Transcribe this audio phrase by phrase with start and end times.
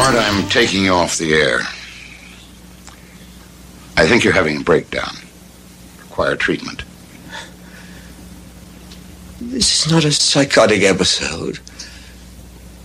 [0.00, 1.58] Howard, I'm taking you off the air.
[3.98, 5.14] I think you're having a breakdown.
[5.98, 6.84] Require treatment.
[9.42, 11.58] This is not a psychotic episode.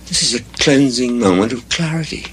[0.08, 2.26] This is a cleansing moment of clarity.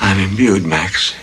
[0.00, 1.16] I'm imbued, Max.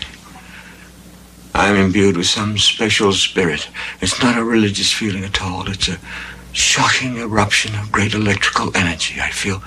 [1.55, 3.69] I'm imbued with some special spirit.
[4.01, 5.69] It's not a religious feeling at all.
[5.69, 5.97] It's a
[6.53, 9.19] shocking eruption of great electrical energy.
[9.19, 9.61] I feel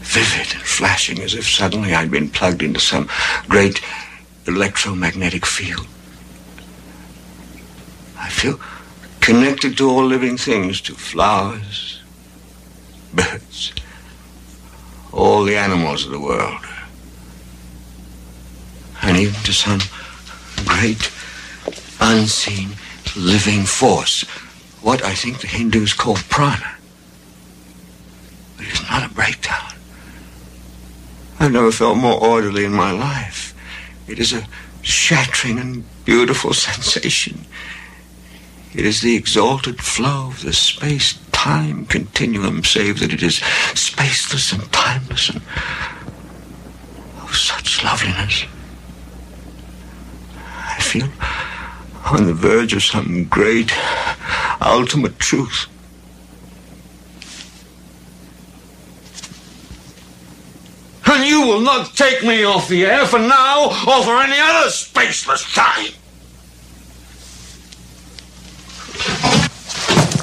[0.00, 3.08] vivid and flashing as if suddenly I'd been plugged into some
[3.48, 3.80] great
[4.46, 5.86] electromagnetic field.
[8.18, 8.58] I feel
[9.20, 12.00] connected to all living things, to flowers,
[13.12, 13.72] birds,
[15.12, 16.60] all the animals of the world,
[19.02, 19.80] and even to some
[20.64, 21.10] great
[22.00, 22.70] unseen
[23.16, 24.24] living force,
[24.84, 26.76] what I think the Hindus call prana.
[28.58, 29.72] But it's not a breakdown.
[31.40, 33.54] I've never felt more orderly in my life.
[34.06, 34.46] It is a
[34.82, 37.46] shattering and beautiful sensation.
[38.74, 43.40] It is the exalted flow of the space time continuum, save that it is
[43.72, 45.40] spaceless and timeless and
[47.22, 48.44] of such loveliness.
[50.36, 51.08] I feel
[52.04, 53.72] on the verge of some great
[54.60, 55.66] ultimate truth.
[61.06, 64.68] And you will not take me off the air for now or for any other
[64.68, 65.92] spaceless time.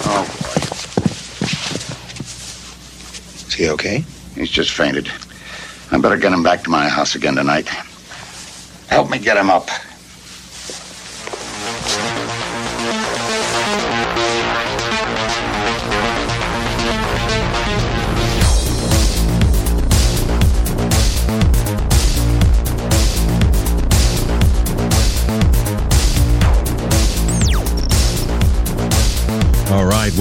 [0.06, 0.60] Oh, boy.
[3.48, 4.04] Is he okay?
[4.36, 5.10] He's just fainted.
[5.92, 7.68] I better get him back to my house again tonight.
[8.88, 9.70] Help me get him up.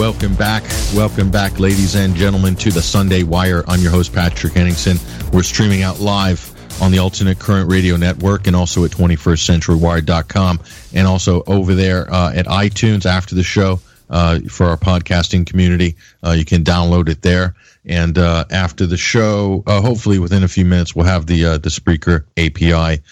[0.00, 0.62] Welcome back.
[0.94, 3.62] Welcome back, ladies and gentlemen, to the Sunday Wire.
[3.68, 4.96] I'm your host, Patrick Henningsen.
[5.30, 6.50] We're streaming out live
[6.80, 10.60] on the Alternate Current Radio Network and also at 21stCenturyWire.com
[10.94, 13.78] and also over there uh, at iTunes after the show
[14.08, 15.96] uh, for our podcasting community.
[16.24, 17.54] Uh, you can download it there.
[17.84, 21.58] And uh, after the show, uh, hopefully within a few minutes, we'll have the uh,
[21.58, 23.02] the Spreaker API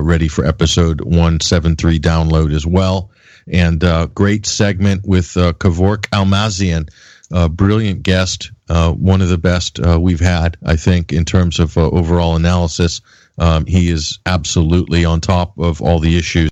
[0.00, 3.11] ready for episode 173 download as well
[3.46, 6.88] and uh, great segment with uh, Kevork Almassian,
[7.32, 11.58] uh, brilliant guest, uh, one of the best uh, we've had, I think, in terms
[11.58, 13.00] of uh, overall analysis.
[13.38, 16.50] Um, he is absolutely on top of all the issues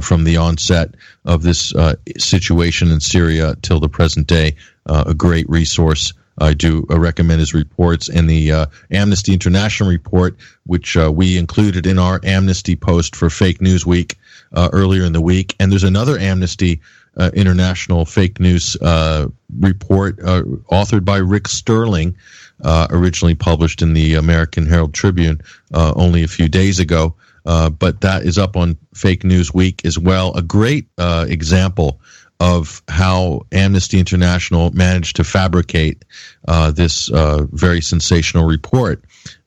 [0.00, 0.94] from the onset
[1.26, 1.74] of this
[2.16, 4.56] situation in Syria till the present day.
[4.86, 6.12] A great resource.
[6.38, 11.86] I do recommend his reports and the uh, Amnesty International report, which uh, we included
[11.86, 14.16] in our Amnesty post for Fake News Week
[14.54, 15.54] uh, earlier in the week.
[15.60, 16.80] And there's another Amnesty
[17.16, 19.28] uh, International fake news uh,
[19.60, 22.16] report uh, authored by Rick Sterling,
[22.62, 25.40] uh, originally published in the American Herald Tribune
[25.72, 27.14] uh, only a few days ago.
[27.44, 30.34] But that is up on Fake News Week as well.
[30.34, 32.00] A great example
[32.40, 36.04] of how Amnesty International managed to fabricate
[36.48, 39.04] uh, this uh, very sensational report,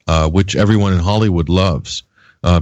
[0.07, 2.03] uh, which everyone in Hollywood loves,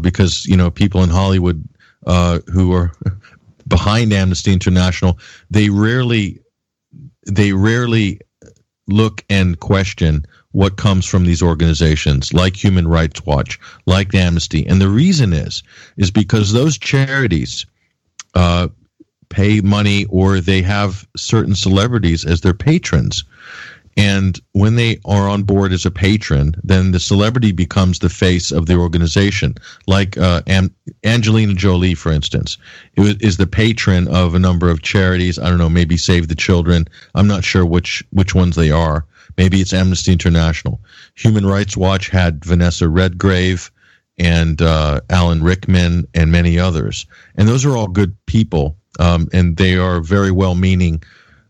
[0.01, 1.63] because you know people in Hollywood
[2.05, 2.91] uh, who are
[3.67, 5.17] behind Amnesty International,
[5.49, 6.39] they rarely
[7.25, 8.19] they rarely
[8.87, 14.79] look and question what comes from these organizations like Human Rights Watch, like Amnesty, and
[14.79, 15.63] the reason is
[15.97, 17.65] is because those charities
[18.35, 18.69] uh,
[19.29, 23.23] pay money or they have certain celebrities as their patrons.
[23.97, 28.51] And when they are on board as a patron, then the celebrity becomes the face
[28.51, 29.55] of the organization.
[29.87, 30.75] Like uh, Am-
[31.05, 32.57] Angelina Jolie, for instance,
[32.97, 35.39] is, the patron of a number of charities.
[35.39, 36.87] I don't know, maybe Save the Children.
[37.13, 39.05] I'm not sure which which ones they are.
[39.37, 40.81] Maybe it's Amnesty International.
[41.15, 43.71] Human Rights Watch had Vanessa Redgrave
[44.17, 47.05] and uh, Alan Rickman and many others,
[47.35, 51.03] and those are all good people, um, and they are very well-meaning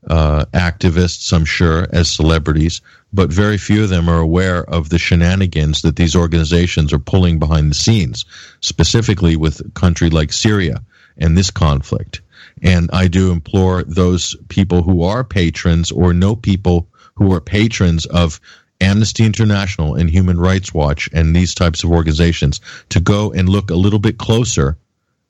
[0.07, 2.81] uh, activists, I'm sure, as celebrities,
[3.13, 7.39] but very few of them are aware of the shenanigans that these organizations are pulling
[7.39, 8.25] behind the scenes,
[8.61, 10.81] specifically with a country like Syria
[11.17, 12.21] and this conflict.
[12.61, 18.05] And I do implore those people who are patrons or know people who are patrons
[18.05, 18.39] of
[18.81, 22.59] Amnesty International and Human Rights Watch and these types of organizations
[22.89, 24.77] to go and look a little bit closer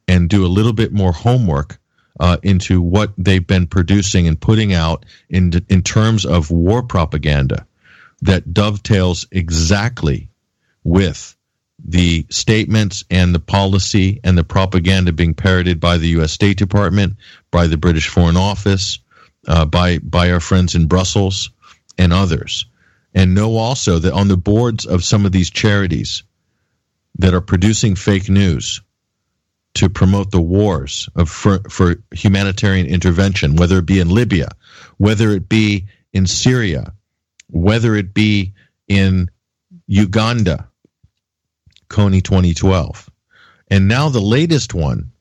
[0.08, 1.78] and do a little bit more homework
[2.20, 7.66] uh, into what they've been producing and putting out in in terms of war propaganda
[8.22, 10.30] that dovetails exactly
[10.84, 11.36] with
[11.84, 16.32] the statements and the policy and the propaganda being parroted by the U.S.
[16.32, 17.18] State Department,
[17.52, 19.00] by the British Foreign Office,
[19.48, 21.52] uh, by by our friends in Brussels
[21.98, 22.66] and others.
[23.14, 26.24] And know also that on the boards of some of these charities
[27.18, 28.82] that are producing fake news
[29.76, 34.50] to promote the wars of for, for humanitarian intervention, whether it be in Libya,
[34.98, 36.94] whether it be in Syria,
[37.50, 38.54] whether it be
[38.88, 39.30] in
[39.88, 40.70] Uganda,
[41.90, 43.10] Kony 2012.
[43.70, 45.12] And now the latest one,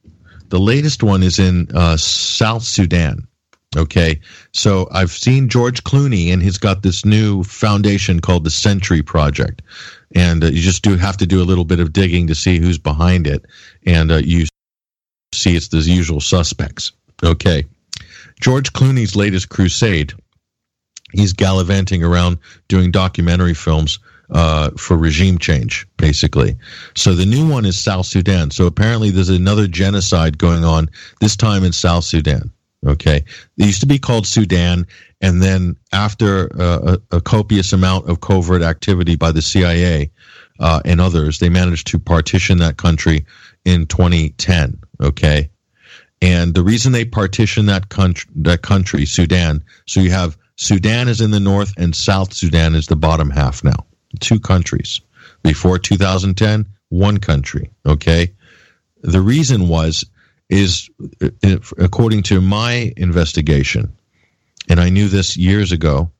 [0.48, 3.26] the latest one is in uh, South Sudan.
[3.76, 4.20] Okay,
[4.52, 9.62] so I've seen George Clooney, and he's got this new foundation called the Sentry Project,
[10.14, 12.58] and uh, you just do have to do a little bit of digging to see
[12.58, 13.44] who's behind it,
[13.84, 14.46] and uh, you
[15.34, 16.92] see it's the usual suspects.
[17.24, 17.64] Okay,
[18.40, 20.12] George Clooney's latest crusade.
[21.12, 22.38] He's gallivanting around
[22.68, 23.98] doing documentary films
[24.30, 26.56] uh, for regime change, basically.
[26.96, 28.50] So the new one is South Sudan.
[28.50, 32.50] So apparently there's another genocide going on, this time in South Sudan.
[32.84, 33.24] Okay.
[33.56, 34.86] It used to be called Sudan.
[35.20, 40.10] And then after uh, a, a, copious amount of covert activity by the CIA
[40.60, 43.24] uh, and others, they managed to partition that country
[43.64, 44.78] in 2010.
[45.02, 45.50] Okay.
[46.20, 51.20] And the reason they partitioned that country, that country, Sudan, so you have Sudan is
[51.20, 53.86] in the north and South Sudan is the bottom half now
[54.20, 55.00] two countries.
[55.42, 57.70] Before 2010, one country.
[57.86, 58.32] Okay.
[59.02, 60.04] The reason was,
[60.48, 60.88] is
[61.22, 61.28] uh,
[61.78, 63.92] according to my investigation,
[64.68, 66.10] and I knew this years ago,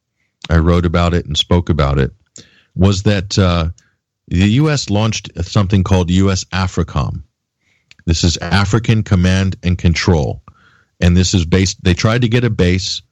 [0.50, 2.12] I wrote about it and spoke about it,
[2.74, 3.70] was that uh,
[4.28, 4.90] the U.S.
[4.90, 6.44] launched something called U.S.
[6.44, 7.22] AFRICOM.
[8.06, 10.42] This is African Command and Control.
[11.00, 13.02] And this is based, they tried to get a base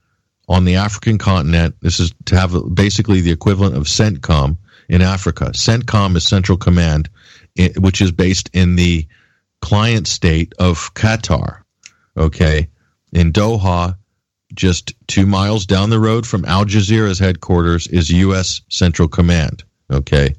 [0.48, 1.74] on the African continent.
[1.80, 4.56] This is to have basically the equivalent of CENTCOM,
[4.92, 5.46] in Africa.
[5.54, 7.08] CENTCOM is Central Command,
[7.78, 9.06] which is based in the
[9.62, 11.62] client state of Qatar.
[12.16, 12.68] Okay.
[13.12, 13.96] In Doha,
[14.52, 18.60] just two miles down the road from Al Jazeera's headquarters is U.S.
[18.68, 19.64] Central Command.
[19.90, 20.34] Okay.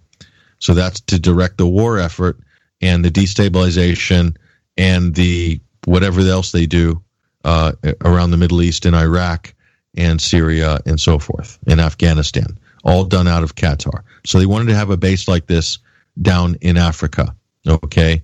[0.59, 2.39] So that's to direct the war effort
[2.81, 4.37] and the destabilization
[4.77, 7.01] and the whatever else they do
[7.43, 7.73] uh,
[8.05, 9.53] around the Middle East and Iraq
[9.95, 14.03] and Syria and so forth in Afghanistan all done out of Qatar.
[14.25, 15.79] So they wanted to have a base like this
[16.21, 17.35] down in Africa.
[17.67, 18.23] Okay.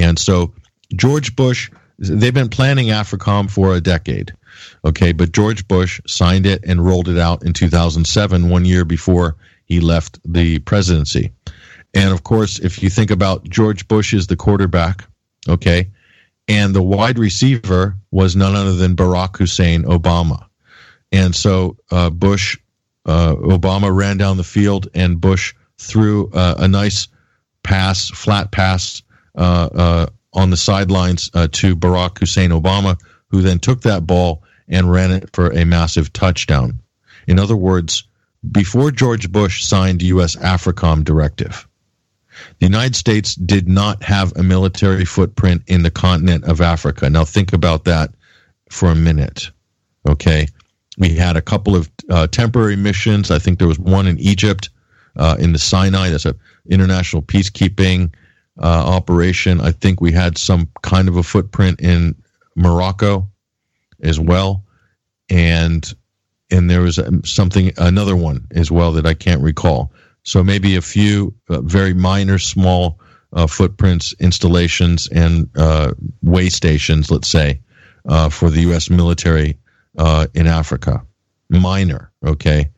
[0.00, 0.54] And so
[0.96, 4.32] George Bush, they've been planning AFRICOM for a decade.
[4.84, 5.12] Okay.
[5.12, 9.36] But George Bush signed it and rolled it out in 2007, one year before
[9.66, 11.32] he left the presidency.
[11.92, 15.04] And of course, if you think about George Bush is the quarterback,
[15.48, 15.90] okay,
[16.48, 20.46] and the wide receiver was none other than Barack Hussein Obama.
[21.12, 22.58] And so uh, Bush
[23.04, 27.08] uh, Obama ran down the field and Bush threw uh, a nice
[27.62, 29.02] pass, flat pass
[29.36, 32.98] on the sidelines uh, to Barack Hussein Obama,
[33.28, 36.78] who then took that ball and ran it for a massive touchdown.
[37.26, 38.04] In other words,
[38.50, 40.36] before George Bush signed U.S.
[40.36, 41.66] AFRICOM directive,
[42.58, 47.10] the United States did not have a military footprint in the continent of Africa.
[47.10, 48.10] Now think about that
[48.70, 49.50] for a minute.
[50.08, 50.46] Okay
[51.00, 53.30] we had a couple of uh, temporary missions.
[53.30, 54.68] I think there was one in Egypt,
[55.16, 56.10] uh, in the Sinai.
[56.10, 56.38] That's an
[56.68, 58.16] international peacekeeping uh,
[58.68, 59.60] operation.
[59.60, 62.14] I think we had some kind of a footprint in
[62.56, 63.28] Morocco
[64.02, 64.64] as well,
[65.28, 65.94] and
[66.50, 69.92] and there was um, something another one as well that I can't recall.
[70.22, 73.00] So maybe a few uh, very minor, small
[73.32, 77.60] uh, footprints, installations, and uh, way stations, let's say,
[78.30, 78.90] for the U.S.
[78.90, 79.58] military
[79.98, 81.04] uh, in Africa.
[81.48, 82.70] Minor, okay.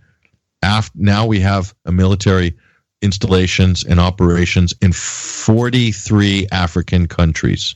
[0.63, 2.57] Af- now we have a military
[3.03, 7.75] installations and operations in 43 African countries,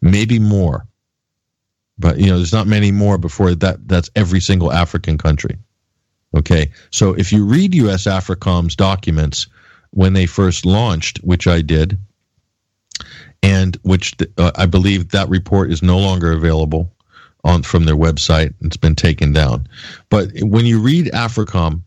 [0.00, 0.86] maybe more.
[1.98, 3.88] But you know, there's not many more before that.
[3.88, 5.58] That's every single African country.
[6.36, 8.06] Okay, so if you read U.S.
[8.06, 9.46] AFRICOM's documents
[9.90, 11.98] when they first launched, which I did,
[13.42, 16.92] and which uh, I believe that report is no longer available
[17.44, 18.52] on from their website.
[18.60, 19.68] It's been taken down.
[20.10, 21.82] But when you read AFRICOM,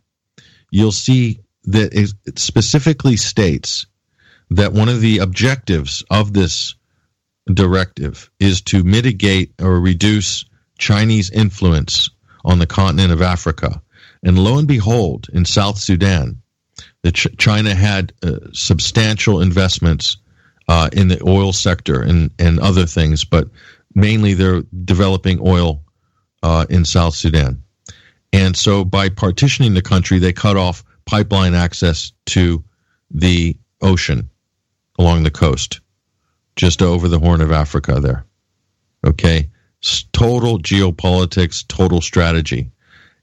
[0.71, 3.85] you'll see that it specifically states
[4.49, 6.75] that one of the objectives of this
[7.53, 10.45] directive is to mitigate or reduce
[10.77, 12.09] Chinese influence
[12.43, 13.81] on the continent of Africa.
[14.23, 16.41] And lo and behold, in South Sudan,
[17.13, 20.17] China had uh, substantial investments
[20.67, 23.49] uh, in the oil sector and, and other things, but
[23.95, 25.81] mainly they're developing oil
[26.43, 27.63] uh, in South Sudan.
[28.33, 32.63] And so by partitioning the country, they cut off pipeline access to
[33.09, 34.29] the ocean
[34.99, 35.79] along the coast,
[36.55, 38.25] just over the Horn of Africa there.
[39.05, 39.49] Okay?
[40.13, 42.71] Total geopolitics, total strategy.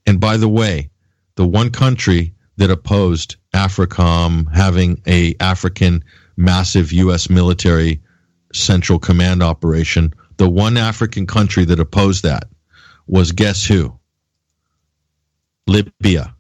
[0.07, 0.91] And by the way,
[1.37, 6.03] the one country that opposed AFRICOM having a African
[6.37, 7.31] massive U.S.
[7.31, 8.03] military
[8.53, 12.49] central command operation, the one African country that opposed that
[13.07, 13.99] was guess who?
[15.67, 16.35] Libya.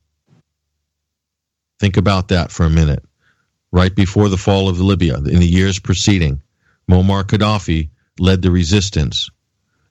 [1.78, 3.04] Think about that for a minute.
[3.70, 6.42] Right before the fall of Libya, in the years preceding,
[6.90, 9.30] Muammar Gaddafi led the resistance,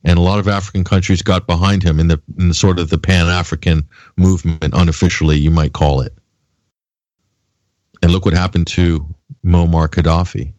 [0.04, 2.90] and a lot of African countries got behind him in the, in the sort of
[2.90, 6.14] the Pan African movement, unofficially, you might call it.
[8.02, 9.16] And look what happened to
[9.46, 10.54] Muammar Gaddafi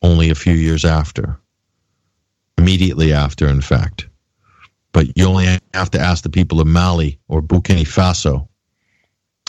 [0.00, 1.38] only a few years after,
[2.56, 4.08] immediately after, in fact.
[4.92, 8.48] But you only have to ask the people of Mali or Burkina Faso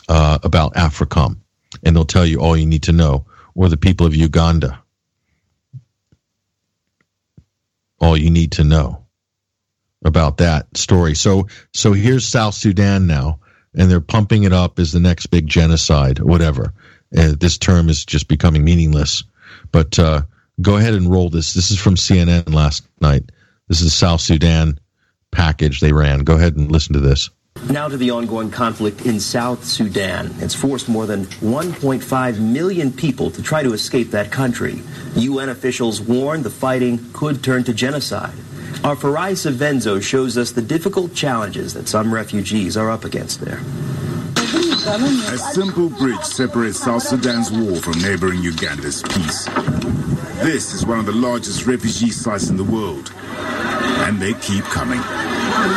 [0.10, 1.38] uh, about AFRICOM,
[1.84, 4.82] and they'll tell you all you need to know, or the people of Uganda.
[8.00, 9.06] All you need to know
[10.04, 11.16] about that story.
[11.16, 13.40] So, so here's South Sudan now,
[13.74, 16.74] and they're pumping it up as the next big genocide, whatever.
[17.16, 19.24] Uh, this term is just becoming meaningless.
[19.72, 20.24] But uh,
[20.62, 21.54] go ahead and roll this.
[21.54, 23.32] This is from CNN last night.
[23.68, 24.80] This is South Sudan
[25.32, 26.20] package they ran.
[26.20, 27.30] Go ahead and listen to this.
[27.70, 30.32] Now to the ongoing conflict in South Sudan.
[30.40, 34.82] It's forced more than 1.5 million people to try to escape that country.
[35.16, 38.36] UN officials warn the fighting could turn to genocide.
[38.84, 43.62] Our Farai Sevenzo shows us the difficult challenges that some refugees are up against there.
[44.36, 49.48] A simple bridge separates South Sudan's war from neighboring Uganda's peace.
[50.44, 53.14] This is one of the largest refugee sites in the world,
[54.06, 55.00] and they keep coming.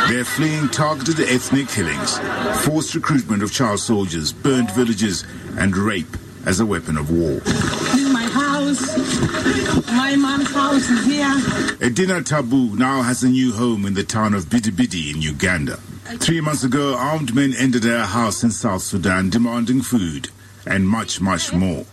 [0.09, 2.19] They're fleeing targeted ethnic killings,
[2.65, 5.25] forced recruitment of child soldiers, burnt villages,
[5.57, 7.41] and rape as a weapon of war.
[7.47, 9.87] Is my house.
[9.93, 11.77] My mom's house is here.
[11.81, 15.77] Edina Tabu now has a new home in the town of Bidibidi in Uganda.
[16.19, 20.31] Three months ago, armed men entered her house in South Sudan demanding food
[20.67, 21.85] and much, much more.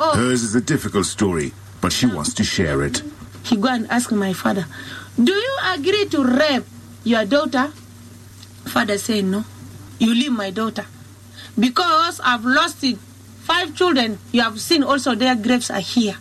[0.00, 0.16] Oh.
[0.16, 1.52] Hers is a difficult story,
[1.84, 3.02] but she wants to share it.
[3.42, 4.64] He go and ask my father,
[5.22, 6.64] do you agree to rape
[7.04, 7.66] your daughter?
[8.64, 9.44] Father say no.
[9.98, 10.86] You leave my daughter.
[11.58, 12.96] Because I've lost it.
[12.96, 16.16] Five children, you have seen also their graves are here.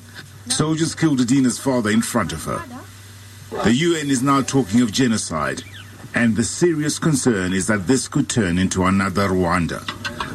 [0.50, 2.62] Soldiers killed Adina's father in front of her.
[3.64, 5.64] The UN is now talking of genocide,
[6.14, 9.80] and the serious concern is that this could turn into another Rwanda,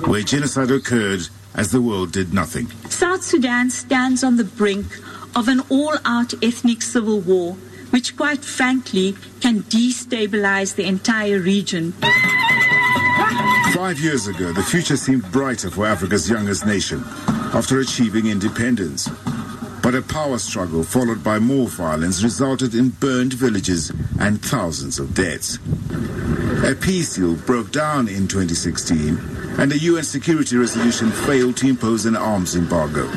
[0.06, 2.70] where genocide occurred as the world did nothing.
[2.88, 4.86] South Sudan stands on the brink
[5.34, 7.54] of an all out ethnic civil war,
[7.90, 11.92] which, quite frankly, can destabilize the entire region.
[13.72, 17.04] Five years ago, the future seemed brighter for Africa's youngest nation
[17.54, 19.08] after achieving independence.
[19.82, 25.14] But a power struggle followed by more violence resulted in burned villages and thousands of
[25.14, 25.58] deaths.
[26.64, 29.18] A peace deal broke down in 2016,
[29.58, 33.08] and a UN security resolution failed to impose an arms embargo.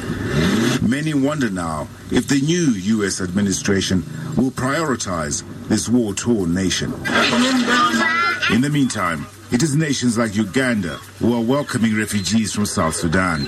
[0.91, 4.03] Many wonder now if the new US administration
[4.36, 6.91] will prioritize this war torn nation.
[8.51, 13.48] In the meantime, it is nations like Uganda who are welcoming refugees from South Sudan,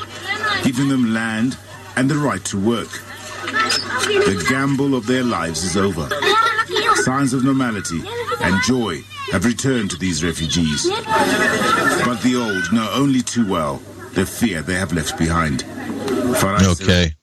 [0.63, 1.57] giving them land
[1.97, 2.91] and the right to work.
[3.41, 6.07] The gamble of their lives is over.
[7.03, 7.99] Signs of normality
[8.39, 9.01] and joy
[9.33, 10.87] have returned to these refugees.
[12.05, 13.81] But the old know only too well
[14.13, 15.65] the fear they have left behind.
[16.81, 17.15] Okay.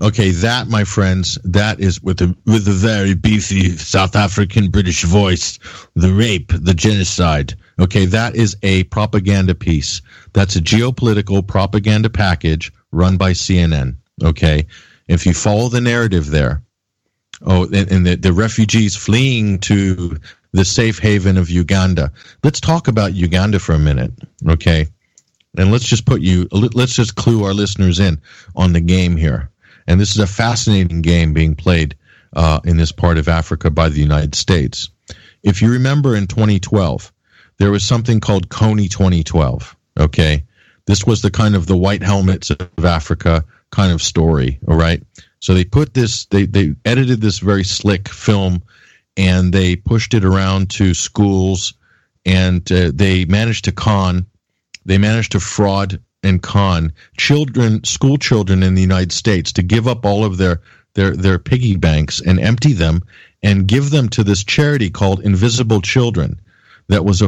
[0.00, 5.04] Okay, that, my friends, that is with a with a very beefy South African British
[5.04, 5.58] voice.
[5.94, 7.54] The rape, the genocide.
[7.78, 10.02] Okay, that is a propaganda piece.
[10.34, 13.96] That's a geopolitical propaganda package run by CNN.
[14.22, 14.66] Okay,
[15.08, 16.62] if you follow the narrative there,
[17.46, 20.18] oh, and, and the, the refugees fleeing to
[20.52, 22.12] the safe haven of Uganda.
[22.44, 24.12] Let's talk about Uganda for a minute.
[24.46, 24.88] Okay,
[25.56, 26.48] and let's just put you.
[26.52, 28.20] Let's just clue our listeners in
[28.54, 29.50] on the game here.
[29.86, 31.96] And this is a fascinating game being played
[32.34, 34.90] uh, in this part of Africa by the United States.
[35.42, 37.12] If you remember in 2012,
[37.58, 39.76] there was something called Kony 2012.
[39.98, 40.44] Okay.
[40.86, 44.58] This was the kind of the white helmets of Africa kind of story.
[44.68, 45.02] All right.
[45.40, 48.62] So they put this, they, they edited this very slick film
[49.16, 51.74] and they pushed it around to schools
[52.24, 54.26] and uh, they managed to con,
[54.84, 59.86] they managed to fraud and con children, school children in the United States to give
[59.86, 60.60] up all of their
[60.94, 63.02] their their piggy banks and empty them
[63.42, 66.40] and give them to this charity called Invisible Children
[66.88, 67.22] that was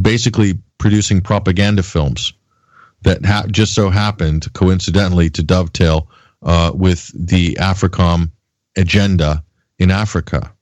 [0.00, 2.32] basically producing propaganda films
[3.02, 6.10] that ha- just so happened coincidentally to dovetail
[6.42, 8.30] uh, with the AFRICOM
[8.76, 9.44] agenda
[9.78, 10.52] in Africa.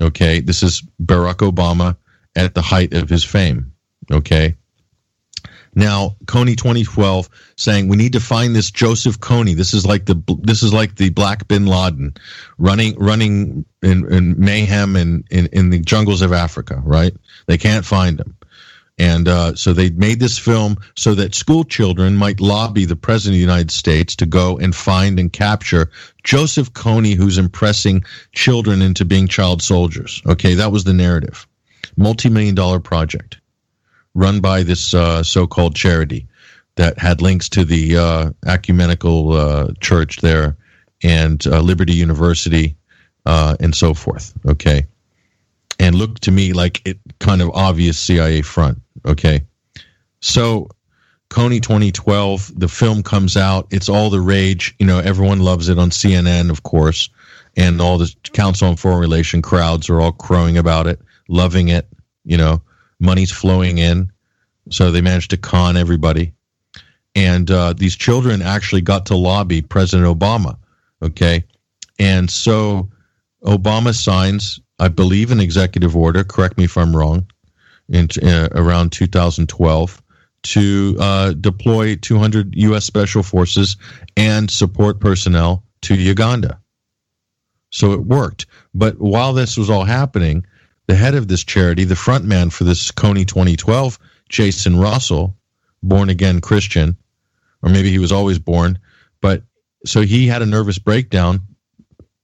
[0.00, 1.96] Okay, this is Barack Obama
[2.34, 3.72] at the height of his fame.
[4.12, 4.56] Okay.
[5.78, 9.54] Now, Kony 2012 saying we need to find this Joseph Kony.
[9.54, 12.14] This is like the this is like the Black Bin Laden
[12.56, 16.80] running running in, in mayhem in, in, in the jungles of Africa.
[16.82, 17.12] Right?
[17.46, 18.38] They can't find him,
[18.96, 23.34] and uh, so they made this film so that school children might lobby the president
[23.34, 25.90] of the United States to go and find and capture
[26.24, 28.02] Joseph Kony, who's impressing
[28.32, 30.22] children into being child soldiers.
[30.24, 31.46] Okay, that was the narrative.
[31.98, 33.40] Multi million dollar project
[34.16, 36.26] run by this uh, so-called charity
[36.76, 40.56] that had links to the uh, ecumenical uh, church there
[41.02, 42.76] and uh, Liberty University
[43.26, 44.32] uh, and so forth.
[44.46, 44.86] Okay,
[45.78, 48.80] and looked to me like it kind of obvious CIA front.
[49.04, 49.42] Okay,
[50.20, 50.68] so
[51.28, 53.66] Kony 2012, the film comes out.
[53.70, 54.74] It's all the rage.
[54.78, 57.10] You know, everyone loves it on CNN, of course,
[57.56, 61.86] and all the Council on Foreign Relation crowds are all crowing about it, loving it.
[62.24, 62.62] You know,
[63.00, 64.10] money's flowing in.
[64.70, 66.32] So they managed to con everybody.
[67.14, 70.58] And uh, these children actually got to lobby President Obama.
[71.02, 71.44] Okay.
[71.98, 72.90] And so
[73.42, 77.26] Obama signs, I believe, an executive order, correct me if I'm wrong,
[77.88, 80.02] in uh, around 2012
[80.42, 82.84] to uh, deploy 200 U.S.
[82.84, 83.76] Special Forces
[84.16, 86.60] and support personnel to Uganda.
[87.70, 88.46] So it worked.
[88.74, 90.46] But while this was all happening,
[90.86, 95.36] the head of this charity, the front man for this Kony 2012, Jason Russell,
[95.82, 96.96] born again Christian,
[97.62, 98.78] or maybe he was always born,
[99.20, 99.42] but
[99.84, 101.40] so he had a nervous breakdown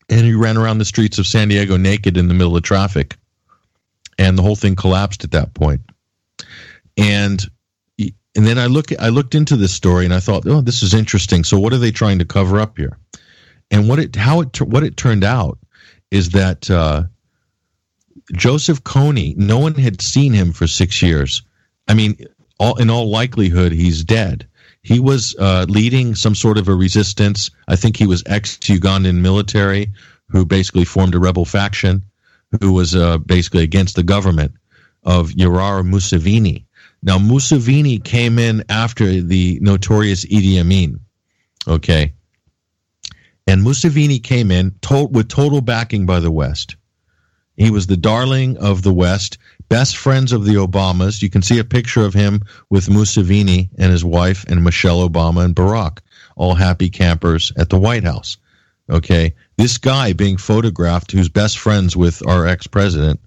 [0.08, 3.16] and he ran around the streets of San Diego naked in the middle of traffic.
[4.18, 5.80] And the whole thing collapsed at that point.
[6.96, 7.42] And
[7.98, 10.94] and then I look I looked into this story and I thought, "Oh, this is
[10.94, 11.44] interesting.
[11.44, 12.98] So what are they trying to cover up here?"
[13.70, 15.58] And what it how it what it turned out
[16.10, 17.04] is that uh,
[18.32, 21.42] Joseph Kony, no one had seen him for six years.
[21.88, 22.16] I mean,
[22.58, 24.46] all, in all likelihood, he's dead.
[24.82, 27.50] He was uh, leading some sort of a resistance.
[27.68, 29.92] I think he was ex Ugandan military
[30.28, 32.02] who basically formed a rebel faction
[32.60, 34.52] who was uh, basically against the government
[35.04, 36.64] of Yoweri Museveni.
[37.02, 41.00] Now, Museveni came in after the notorious Idi Amin.
[41.66, 42.12] Okay.
[43.46, 46.76] And Museveni came in to- with total backing by the West.
[47.56, 49.38] He was the darling of the West,
[49.68, 51.22] best friends of the Obamas.
[51.22, 55.44] You can see a picture of him with Museveni and his wife and Michelle Obama
[55.44, 55.98] and Barack,
[56.36, 58.38] all happy campers at the White House.
[58.90, 59.34] Okay.
[59.56, 63.20] This guy being photographed, who's best friends with our ex president,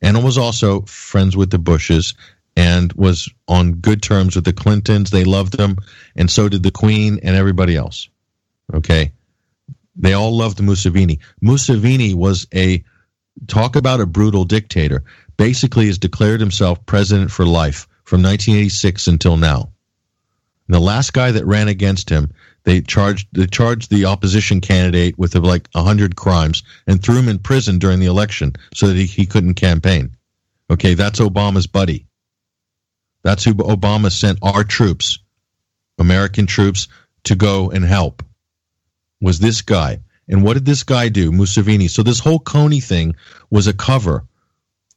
[0.00, 2.14] and was also friends with the Bushes
[2.56, 5.10] and was on good terms with the Clintons.
[5.10, 5.76] They loved him,
[6.14, 8.08] and so did the Queen and everybody else.
[8.72, 9.12] Okay.
[9.96, 11.18] They all loved Museveni.
[11.42, 12.84] Museveni was a
[13.46, 15.04] talk about a brutal dictator.
[15.36, 19.72] Basically, has declared himself president for life from 1986 until now.
[20.68, 22.32] And the last guy that ran against him,
[22.64, 27.38] they charged they charged the opposition candidate with like hundred crimes and threw him in
[27.38, 30.16] prison during the election so that he, he couldn't campaign.
[30.70, 32.06] Okay, that's Obama's buddy.
[33.22, 35.18] That's who Obama sent our troops,
[35.98, 36.88] American troops,
[37.24, 38.22] to go and help.
[39.20, 40.00] Was this guy?
[40.28, 41.90] And what did this guy do, Museveni?
[41.90, 43.16] So this whole Kony thing
[43.50, 44.24] was a cover.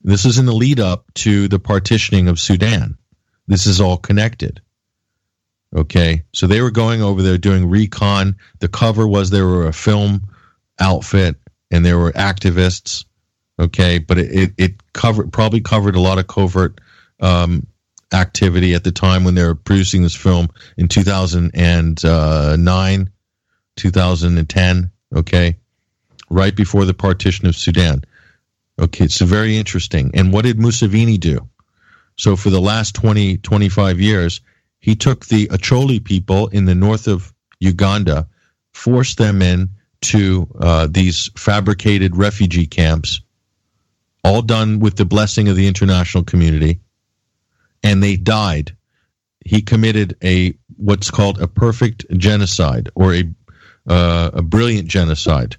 [0.02, 2.98] This is in the lead up to the partitioning of Sudan.
[3.48, 4.62] This is all connected.
[5.76, 8.38] Okay, so they were going over there doing recon.
[8.60, 10.30] The cover was there were a film
[10.80, 11.36] outfit
[11.72, 13.04] and there were activists.
[13.60, 16.80] Okay, but it, it, it covered probably covered a lot of covert
[17.20, 17.68] um,
[18.14, 23.12] activity at the time when they were producing this film in 2009,
[23.76, 25.58] 2010 okay,
[26.30, 28.04] right before the partition of Sudan.
[28.80, 30.12] Okay, it's very interesting.
[30.14, 31.48] And what did Museveni do?
[32.18, 34.42] So for the last 20, 25 years,
[34.80, 38.28] he took the Acholi people in the north of Uganda,
[38.74, 39.70] forced them in
[40.02, 43.22] to uh, these fabricated refugee camps,
[44.24, 46.80] all done with the blessing of the international community,
[47.84, 48.76] and they died.
[49.44, 53.24] He committed a what's called a perfect genocide or a
[53.88, 55.56] uh, a brilliant genocide.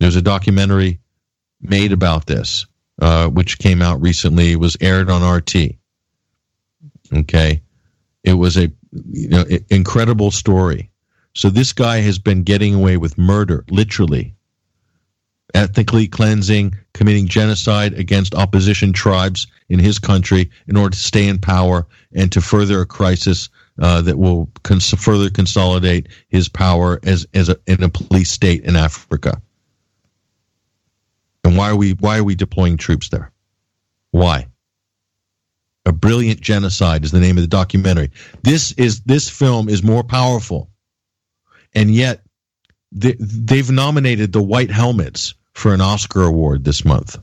[0.00, 1.00] There's a documentary
[1.60, 2.66] made about this,
[3.00, 4.52] uh, which came out recently.
[4.52, 5.76] It was aired on RT.
[7.12, 7.62] Okay,
[8.24, 8.70] it was a
[9.10, 10.90] you know incredible story.
[11.34, 14.34] So this guy has been getting away with murder, literally,
[15.54, 21.38] ethnically cleansing, committing genocide against opposition tribes in his country in order to stay in
[21.38, 23.48] power and to further a crisis
[23.78, 28.64] uh, that will cons- further consolidate his power as as a, in a police state
[28.64, 29.40] in Africa.
[31.44, 33.32] And why are we why are we deploying troops there?
[34.10, 34.48] Why?
[35.86, 38.10] A brilliant genocide is the name of the documentary.
[38.42, 40.68] This is this film is more powerful,
[41.74, 42.22] and yet
[42.92, 47.18] they, they've nominated the White Helmets for an Oscar award this month,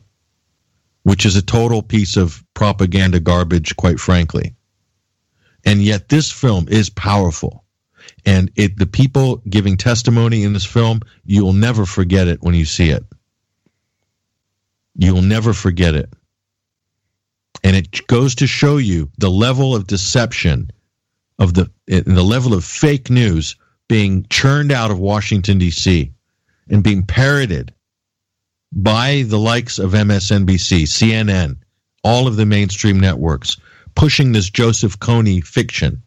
[1.04, 4.55] which is a total piece of propaganda garbage, quite frankly.
[5.66, 7.64] And yet this film is powerful.
[8.26, 12.66] And it the people giving testimony in this film, you'll never forget it when you
[12.66, 13.04] see it.
[14.96, 16.14] You'll never forget it.
[17.64, 20.72] And it goes to show you the level of deception
[21.40, 23.56] of the the level of fake news
[23.88, 26.12] being churned out of Washington D.C.
[26.70, 27.74] and being parroted
[28.72, 31.58] by the likes of MSNBC, CNN,
[32.04, 33.58] all of the mainstream networks,
[33.96, 36.04] pushing this Joseph Kony fiction,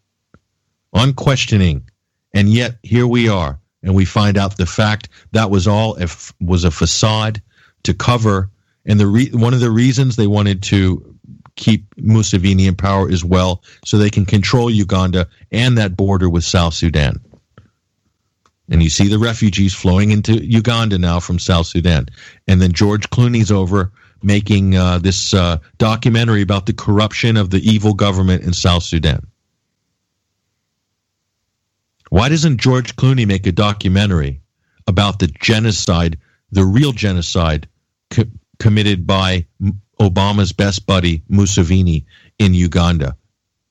[0.92, 1.88] unquestioning,
[2.34, 6.08] and yet here we are, and we find out the fact that was all a,
[6.40, 7.42] was a facade
[7.84, 8.50] to cover,
[8.84, 11.16] and the re- one of the reasons they wanted to
[11.56, 16.44] keep Museveni in power as well, so they can control Uganda and that border with
[16.44, 17.20] South Sudan.
[18.70, 22.06] And you see the refugees flowing into Uganda now from South Sudan.
[22.46, 23.92] And then George Clooney's over
[24.22, 29.26] making uh, this uh, documentary about the corruption of the evil government in South Sudan.
[32.10, 34.40] Why doesn't George Clooney make a documentary
[34.86, 36.18] about the genocide,
[36.50, 37.68] the real genocide
[38.10, 38.24] co-
[38.58, 39.46] committed by
[40.00, 42.04] Obama's best buddy, Museveni,
[42.38, 43.16] in Uganda?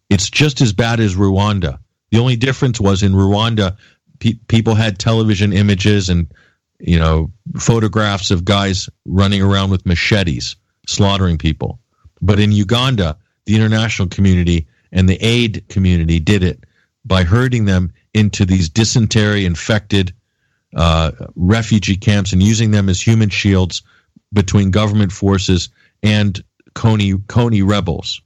[0.10, 1.80] It's just as bad as Rwanda.
[2.12, 3.76] The only difference was in Rwanda,
[4.20, 6.32] pe- people had television images and
[6.80, 10.56] you know photographs of guys running around with machetes
[10.88, 11.80] slaughtering people
[12.22, 16.63] but in uganda the international community and the aid community did it
[17.06, 20.13] by herding them into these dysentery infected
[20.76, 23.84] uh, refugee camps and using them as human shields
[24.34, 25.70] between government forces
[26.04, 28.22] and Kony, Kony rebels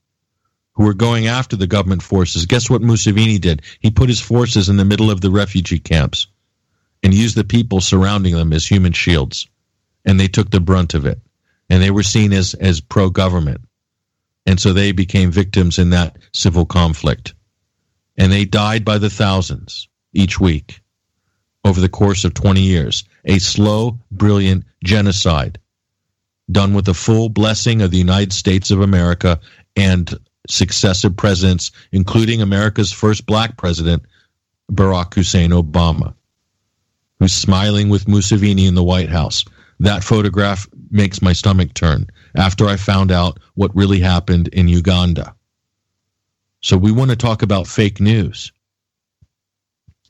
[0.74, 2.46] who were going after the government forces.
[2.46, 3.62] Guess what Museveni did?
[3.80, 6.28] He put his forces in the middle of the refugee camps
[7.04, 9.48] and used the people surrounding them as human shields.
[10.06, 11.20] And they took the brunt of it.
[11.70, 13.62] And they were seen as, as pro government.
[14.46, 17.34] And so they became victims in that civil conflict.
[18.18, 20.82] And they died by the thousands each week
[21.64, 23.04] over the course of 20 years.
[23.26, 25.60] A slow, brilliant genocide
[26.52, 29.40] done with the full blessing of the United States of America
[29.76, 30.14] and
[30.50, 34.04] successive presidents, including America's first black president,
[34.72, 36.14] Barack Hussein Obama,
[37.22, 39.46] who's smiling with Museveni in the White House.
[39.80, 45.36] That photograph makes my stomach turn after I found out what really happened in Uganda.
[46.62, 48.52] So we want to talk about fake news.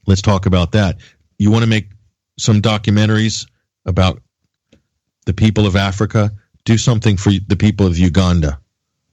[0.07, 0.97] Let's talk about that.
[1.37, 1.89] You want to make
[2.39, 3.45] some documentaries
[3.85, 4.21] about
[5.25, 6.31] the people of Africa?
[6.63, 8.59] Do something for the people of Uganda.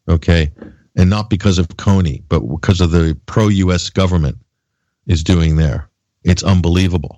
[0.09, 0.53] Okay?
[0.99, 4.37] and not because of Kony, but because of the pro US government
[5.07, 5.89] is doing there.
[6.25, 7.18] It's unbelievable.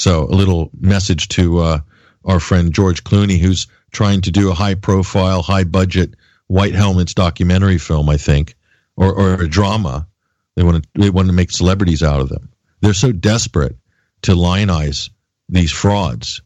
[0.00, 1.80] So, a little message to uh,
[2.24, 6.14] our friend George Clooney, who's trying to do a high profile, high budget
[6.46, 8.54] White Helmets documentary film, I think,
[8.96, 10.08] or, or a drama.
[10.56, 12.48] They want to they want to make celebrities out of them.
[12.80, 13.76] They're so desperate
[14.22, 15.10] to lionize
[15.50, 16.40] these frauds,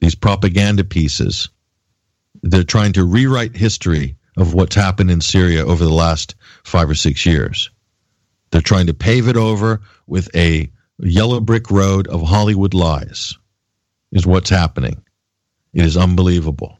[0.00, 1.48] these propaganda pieces.
[2.42, 6.94] They're trying to rewrite history of what's happened in Syria over the last five or
[6.94, 7.70] six years.
[8.50, 13.36] They're trying to pave it over with a yellow brick road of Hollywood lies,
[14.12, 15.02] is what's happening.
[15.72, 16.78] It is unbelievable.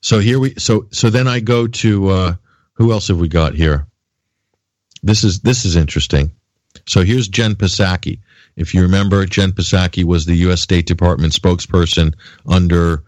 [0.00, 2.34] So here we so so then I go to uh,
[2.74, 3.86] who else have we got here?
[5.02, 6.32] This is this is interesting.
[6.86, 8.20] So here's Jen Psaki.
[8.56, 10.60] If you remember, Jen Psaki was the U.S.
[10.60, 12.14] State Department spokesperson
[12.46, 13.02] under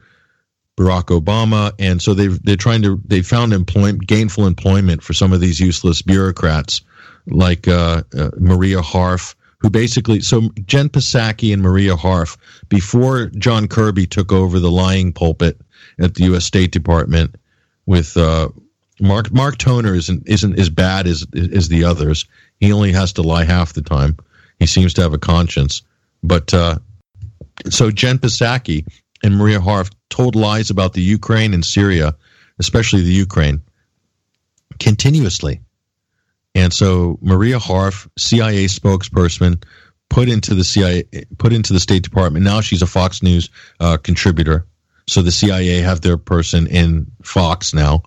[0.77, 5.33] Barack Obama, and so they they're trying to they found employment gainful employment for some
[5.33, 6.83] of these useless bureaucrats
[7.27, 12.37] like uh, uh, Maria Harf, who basically so Jen Psaki and Maria Harf
[12.69, 15.59] before John Kirby took over the lying pulpit
[15.99, 16.45] at the U.S.
[16.45, 17.37] State Department
[17.87, 18.49] with uh,
[19.01, 22.27] Mark Mark Toner isn't isn't as bad as as the others.
[22.59, 24.17] He only has to lie half the time.
[24.59, 25.83] He seems to have a conscience,
[26.23, 26.79] but uh,
[27.71, 28.85] so Jen Psaki
[29.23, 32.17] and Maria Harf told lies about the Ukraine and Syria,
[32.59, 33.63] especially the Ukraine,
[34.79, 35.61] continuously.
[36.55, 39.63] And so Maria Harf, CIA spokesperson,
[40.11, 41.05] put into the CIA,
[41.39, 42.45] put into the State Department.
[42.45, 43.49] Now she's a Fox News
[43.81, 44.67] uh, contributor.
[45.09, 48.03] So the CIA have their person in Fox now.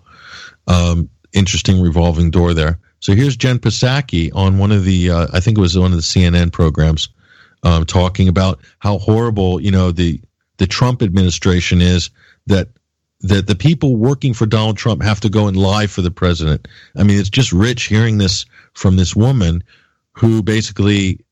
[0.66, 2.78] Um, interesting revolving door there.
[3.00, 5.98] So here's Jen Psaki on one of the, uh, I think it was one of
[5.98, 7.08] the CNN programs,
[7.62, 10.20] um, talking about how horrible, you know, the
[10.58, 12.10] the Trump administration is
[12.46, 12.68] that
[13.20, 16.68] that the people working for Donald Trump have to go and lie for the president.
[16.96, 19.64] I mean, it's just rich hearing this from this woman
[20.12, 21.24] who basically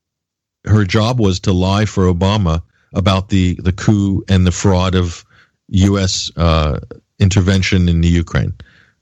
[0.65, 5.23] her job was to lie for Obama about the the coup and the fraud of
[5.69, 6.31] U.S.
[6.35, 6.79] Uh,
[7.19, 8.53] intervention in the Ukraine.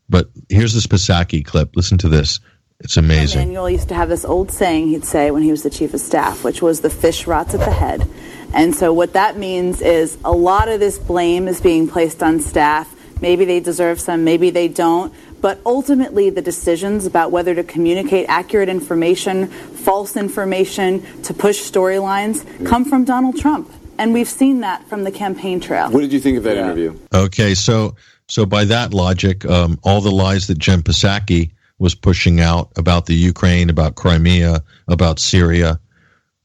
[0.09, 1.75] But here's this Psaki clip.
[1.75, 2.39] Listen to this.
[2.79, 3.41] It's amazing.
[3.41, 6.01] Emanuel used to have this old saying he'd say when he was the chief of
[6.01, 8.07] staff, which was the fish rots at the head.
[8.53, 12.39] And so what that means is a lot of this blame is being placed on
[12.39, 12.93] staff.
[13.21, 15.13] Maybe they deserve some, maybe they don't.
[15.41, 22.65] But ultimately, the decisions about whether to communicate accurate information, false information, to push storylines
[22.65, 23.69] come from Donald Trump.
[23.97, 25.91] And we've seen that from the campaign trail.
[25.91, 26.63] What did you think of that yeah.
[26.63, 26.97] interview?
[27.13, 27.95] Okay, so
[28.29, 33.05] so by that logic, um, all the lies that Jen Psaki was pushing out about
[33.05, 35.79] the Ukraine, about Crimea, about Syria,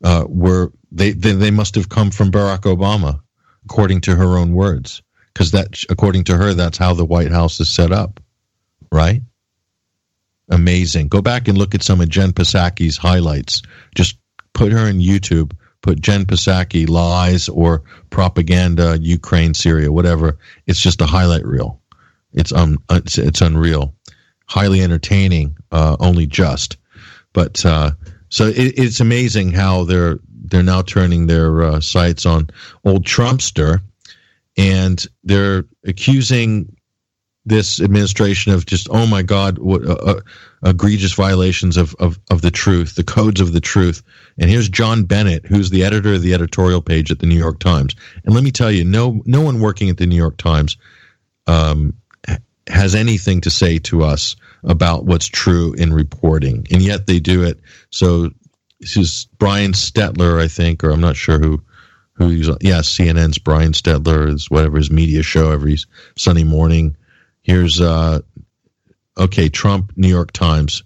[0.03, 3.20] uh, were they, they they must have come from Barack Obama,
[3.64, 7.61] according to her own words, because that according to her, that's how the White House
[7.61, 8.20] is set up,
[8.92, 9.22] right?
[10.51, 11.09] Amazing.
[11.09, 13.62] Go back and look at some of Jen Psaki's highlights.
[13.94, 14.18] Just
[14.55, 15.53] put her in YouTube.
[15.83, 20.38] Put Jen Psaki lies or propaganda, Ukraine, Syria, whatever.
[20.66, 21.81] It's just a highlight reel.
[22.33, 23.94] It's um, it's, it's unreal
[24.48, 26.77] highly entertaining, uh, only just.
[27.33, 27.92] But uh,
[28.31, 32.48] so it, it's amazing how they're they're now turning their uh, sights on
[32.85, 33.81] old Trumpster,
[34.57, 36.74] and they're accusing
[37.44, 40.20] this administration of just oh my god what uh, uh,
[40.66, 44.03] egregious violations of, of of the truth the codes of the truth.
[44.37, 47.59] And here's john bennett who's the editor of the editorial page at the new york
[47.59, 47.94] times.
[48.24, 50.77] And let me tell you no no one working at the new york times
[51.46, 51.94] um,
[52.68, 57.42] has anything to say to us about what's true in reporting, and yet they do
[57.42, 57.61] it.
[57.90, 58.31] So
[58.81, 61.62] this is Brian Stelter, I think, or I'm not sure who
[62.14, 62.49] who he's.
[62.61, 65.77] Yeah, CNN's Brian Stelter is whatever his media show every
[66.17, 66.97] Sunday morning.
[67.43, 68.21] Here's uh,
[69.17, 70.83] okay, Trump, New York Times.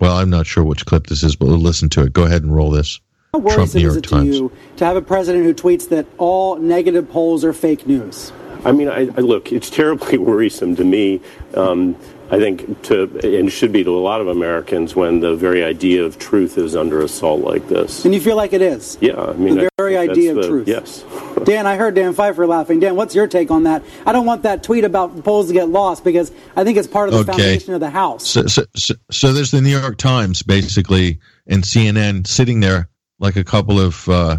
[0.00, 2.12] Well, I'm not sure which clip this is, but we'll listen to it.
[2.12, 3.00] Go ahead and roll this.
[3.32, 7.10] How worrisome is it to you to have a president who tweets that all negative
[7.10, 8.32] polls are fake news?
[8.64, 11.20] I mean, I, I look, it's terribly worrisome to me.
[11.54, 11.96] Um,
[12.30, 16.04] I think to and should be to a lot of Americans when the very idea
[16.04, 18.04] of truth is under assault like this.
[18.04, 18.98] And you feel like it is.
[19.00, 20.68] Yeah, I mean the very idea of the, truth.
[20.68, 21.04] Yes.
[21.44, 22.80] Dan, I heard Dan Pfeiffer laughing.
[22.80, 23.84] Dan, what's your take on that?
[24.04, 27.08] I don't want that tweet about polls to get lost because I think it's part
[27.08, 27.32] of the okay.
[27.32, 28.26] foundation of the House.
[28.26, 32.88] So, so, so, so, there's the New York Times basically and CNN sitting there
[33.20, 34.38] like a couple of uh,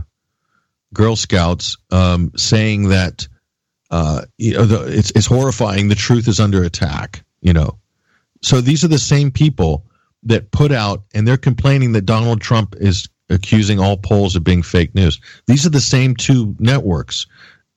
[0.94, 3.28] Girl Scouts um, saying that
[3.90, 5.88] uh, you know, the, it's it's horrifying.
[5.88, 7.24] The truth is under attack.
[7.42, 7.78] You know,
[8.42, 9.86] so these are the same people
[10.24, 14.64] that put out and they're complaining that Donald Trump is accusing all polls of being
[14.64, 15.20] fake news.
[15.48, 17.28] These are the same two networks,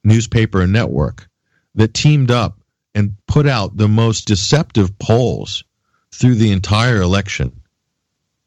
[0.05, 1.29] newspaper and network,
[1.75, 2.59] that teamed up
[2.95, 5.63] and put out the most deceptive polls
[6.13, 7.61] through the entire election,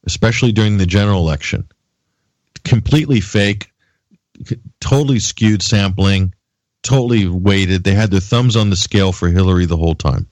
[0.05, 1.67] especially during the general election.
[2.65, 3.71] Completely fake,
[4.79, 6.33] totally skewed sampling
[6.83, 7.83] totally weighted.
[7.83, 10.27] They had their thumbs on the scale for Hillary the whole time.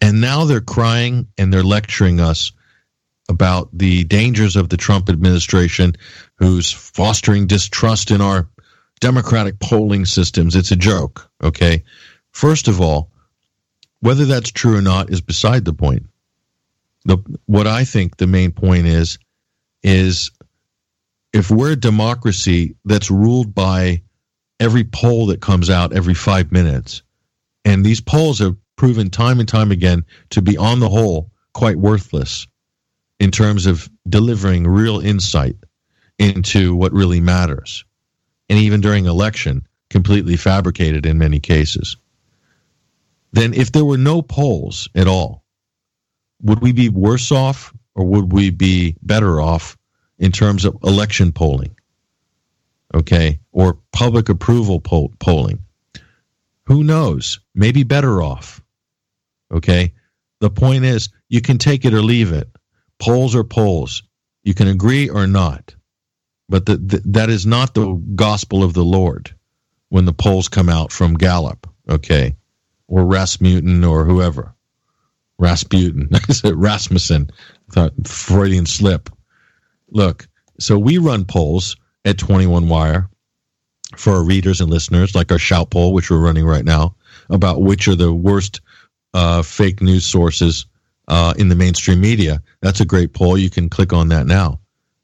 [0.00, 2.52] And now they're crying and they're lecturing us
[3.28, 5.94] about the dangers of the Trump administration,
[6.36, 8.48] who's fostering distrust in our
[9.00, 10.56] democratic polling systems.
[10.56, 11.84] It's a joke, okay?
[12.30, 13.10] First of all,
[14.00, 16.06] whether that's true or not is beside the point.
[17.04, 19.18] The, what I think the main point is,
[19.82, 20.30] is
[21.32, 24.02] if we're a democracy that's ruled by
[24.60, 27.02] every poll that comes out every five minutes.
[27.64, 31.76] And these polls have proven time and time again to be, on the whole, quite
[31.76, 32.46] worthless
[33.20, 35.56] in terms of delivering real insight
[36.18, 37.84] into what really matters.
[38.48, 41.98] And even during election, completely fabricated in many cases.
[43.32, 45.44] Then, if there were no polls at all,
[46.40, 49.76] would we be worse off or would we be better off
[50.18, 51.74] in terms of election polling?
[52.94, 55.60] okay, or public approval poll- polling.
[56.64, 57.40] Who knows?
[57.54, 58.62] Maybe better off.
[59.52, 59.94] Okay.
[60.40, 62.48] The point is, you can take it or leave it.
[62.98, 64.02] Polls are polls.
[64.42, 65.74] You can agree or not.
[66.48, 69.34] But the, the, that is not the gospel of the Lord
[69.90, 72.36] when the polls come out from Gallup, okay,
[72.86, 74.54] or Rasmussen or whoever.
[75.38, 76.08] Rasputin.
[76.14, 77.30] I said Rasmussen.
[77.70, 79.10] I thought Freudian slip.
[79.90, 80.26] Look,
[80.58, 83.08] so we run polls at 21 Wire
[83.96, 86.96] for our readers and listeners, like our shout poll, which we're running right now,
[87.30, 88.60] about which are the worst
[89.14, 90.66] uh, fake news sources
[91.08, 92.42] uh, in the mainstream media.
[92.60, 93.38] That's a great poll.
[93.38, 94.60] You can click on that now.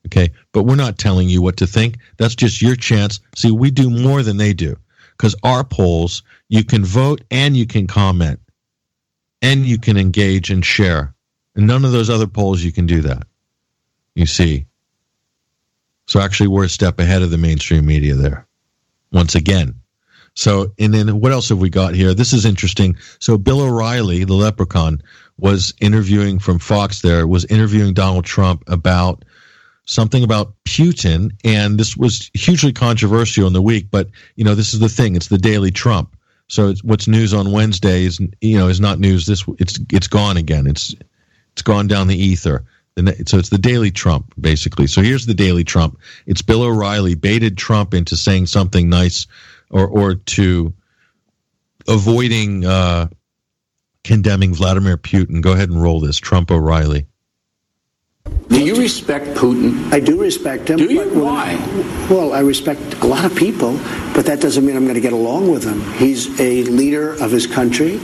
[0.06, 0.30] Okay.
[0.52, 1.98] But we're not telling you what to think.
[2.18, 3.20] That's just your chance.
[3.34, 4.76] See, we do more than they do
[5.16, 8.40] because our polls, you can vote and you can comment
[9.40, 11.14] and you can engage and share.
[11.56, 13.26] And none of those other polls you can do that.
[14.14, 14.66] You see.
[16.06, 18.46] So actually, we're a step ahead of the mainstream media there.
[19.10, 19.80] Once again.
[20.34, 22.12] So, and then what else have we got here?
[22.12, 22.96] This is interesting.
[23.20, 25.02] So, Bill O'Reilly, the leprechaun,
[25.38, 29.24] was interviewing from Fox there, was interviewing Donald Trump about
[29.86, 31.30] something about Putin.
[31.44, 33.88] And this was hugely controversial in the week.
[33.90, 36.16] But, you know, this is the thing it's the Daily Trump.
[36.48, 39.26] So, what's news on Wednesday is, you know, is not news.
[39.26, 40.66] This, it's, it's gone again.
[40.66, 40.94] It's,
[41.52, 42.64] it's gone down the ether.
[43.26, 44.86] So it's the Daily Trump, basically.
[44.86, 45.98] So here's the Daily Trump.
[46.26, 49.26] It's Bill O'Reilly baited Trump into saying something nice
[49.70, 50.74] or, or to
[51.88, 53.08] avoiding uh,
[54.02, 55.40] condemning Vladimir Putin.
[55.40, 56.18] Go ahead and roll this.
[56.18, 57.06] Trump O'Reilly.
[58.48, 59.92] Do you respect Putin?
[59.92, 60.76] I do respect him.
[60.76, 61.02] Do you?
[61.10, 61.56] Why?
[62.08, 63.72] Well, I respect a lot of people,
[64.14, 65.82] but that doesn't mean I'm going to get along with him.
[65.94, 67.98] He's a leader of his country.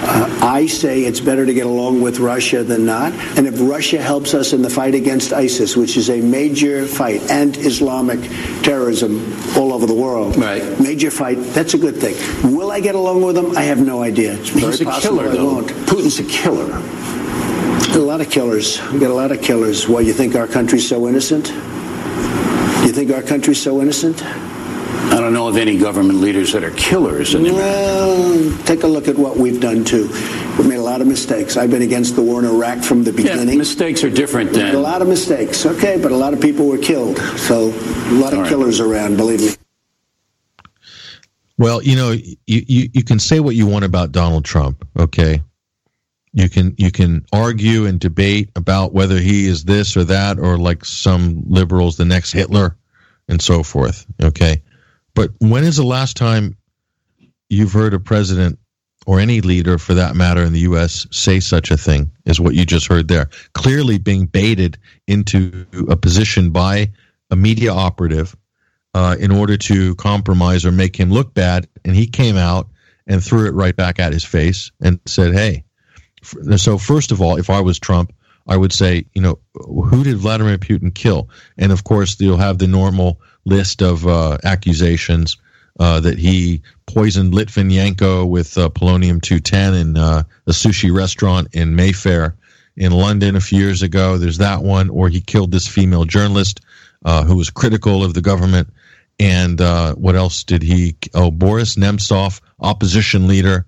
[0.00, 3.12] Uh, I say it's better to get along with Russia than not.
[3.36, 7.20] And if Russia helps us in the fight against ISIS, which is a major fight,
[7.30, 8.20] and Islamic
[8.62, 9.20] terrorism
[9.56, 10.80] all over the world, right.
[10.80, 12.14] major fight, that's a good thing.
[12.56, 13.56] Will I get along with him?
[13.56, 14.34] I have no idea.
[14.34, 15.54] It's very He's a possible killer, I though.
[15.54, 15.66] won't.
[15.66, 17.17] Putin's a killer.
[17.94, 18.80] A lot of killers.
[18.92, 19.88] We got a lot of killers.
[19.88, 21.48] Why, you think our country's so innocent?
[21.48, 24.22] You think our country's so innocent?
[24.24, 27.34] I don't know of any government leaders that are killers.
[27.34, 30.08] In well, take a look at what we've done too.
[30.58, 31.56] We've made a lot of mistakes.
[31.56, 33.48] I've been against the war in Iraq from the beginning.
[33.48, 35.64] Yeah, mistakes are different than a lot of mistakes.
[35.64, 37.18] Okay, but a lot of people were killed.
[37.36, 38.48] So a lot of All right.
[38.48, 39.16] killers around.
[39.16, 39.48] Believe me.
[41.56, 45.42] Well, you know, you, you, you can say what you want about Donald Trump, okay?
[46.38, 50.56] You can you can argue and debate about whether he is this or that or
[50.56, 52.76] like some liberals the next Hitler
[53.28, 54.62] and so forth, okay?
[55.16, 56.56] But when is the last time
[57.48, 58.60] you've heard a president
[59.04, 62.54] or any leader for that matter in the US say such a thing as what
[62.54, 63.30] you just heard there?
[63.54, 66.92] Clearly being baited into a position by
[67.32, 68.36] a media operative
[68.94, 71.66] uh, in order to compromise or make him look bad.
[71.84, 72.68] And he came out
[73.08, 75.64] and threw it right back at his face and said, Hey,
[76.56, 78.12] so first of all, if I was Trump,
[78.46, 81.28] I would say, you know, who did Vladimir Putin kill?
[81.58, 85.36] And of course, you'll have the normal list of uh, accusations
[85.78, 91.76] uh, that he poisoned Litvinenko with uh, polonium 210 in uh, a sushi restaurant in
[91.76, 92.36] Mayfair
[92.76, 94.16] in London a few years ago.
[94.16, 96.60] There's that one, or he killed this female journalist
[97.04, 98.72] uh, who was critical of the government.
[99.20, 100.96] And uh, what else did he?
[101.12, 103.66] Oh, Boris Nemtsov, opposition leader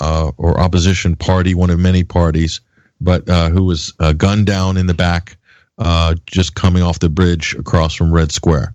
[0.00, 2.60] uh, or opposition party, one of many parties,
[3.00, 5.36] but uh, who was uh, gunned down in the back
[5.78, 8.74] uh, just coming off the bridge across from Red Square.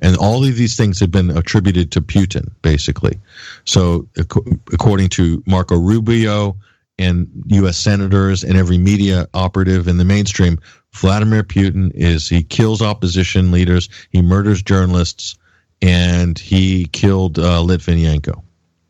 [0.00, 3.18] And all of these things have been attributed to Putin, basically.
[3.64, 6.56] So, ac- according to Marco Rubio
[6.98, 7.76] and U.S.
[7.76, 10.58] senators and every media operative in the mainstream,
[10.92, 15.36] Vladimir Putin is he kills opposition leaders, he murders journalists,
[15.82, 18.42] and he killed uh, Litvinenko.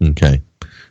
[0.03, 0.43] Okay,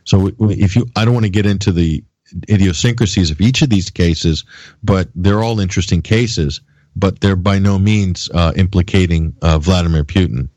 [0.04, 2.04] so if you, I don't want to get into the
[2.48, 4.44] idiosyncrasies of each of these cases,
[4.82, 6.60] but they're all interesting cases.
[6.96, 10.48] But they're by no means uh, implicating uh, Vladimir Putin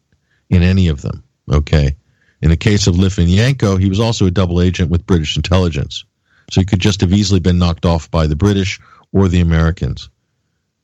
[0.52, 1.24] in any of them.
[1.52, 1.96] Okay,
[2.42, 6.06] in the case of Litvinenko, he was also a double agent with British intelligence,
[6.52, 8.80] so he could just have easily been knocked off by the British
[9.14, 10.10] or the Americans.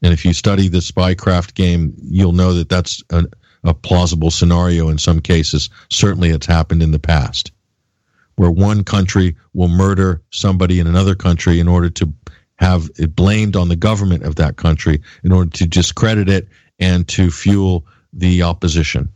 [0.02, 3.26] And if you study the spycraft game, you'll know that that's a,
[3.64, 5.70] a plausible scenario in some cases.
[5.92, 7.52] Certainly, it's happened in the past
[8.36, 12.14] where one country will murder somebody in another country in order to
[12.56, 16.48] have it blamed on the government of that country in order to discredit it
[16.80, 19.10] and to fuel the opposition.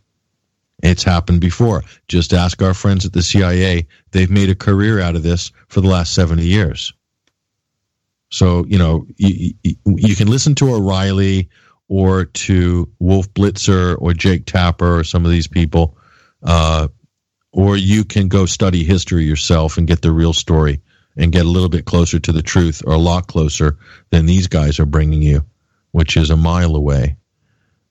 [0.84, 1.84] It's happened before.
[2.08, 3.88] Just ask our friends at the CIA.
[4.12, 6.94] They've made a career out of this for the last 70 years.
[8.30, 11.50] So, you know, you, you, can listen to O'Reilly
[11.88, 15.98] or to Wolf Blitzer or Jake Tapper or some of these people.
[16.44, 16.90] Uh,
[17.52, 20.82] or you can go study history yourself and get the real story
[21.16, 23.78] and get a little bit closer to the truth or a lot closer
[24.12, 25.44] than these guys are bringing you,
[25.92, 27.18] which is a mile away.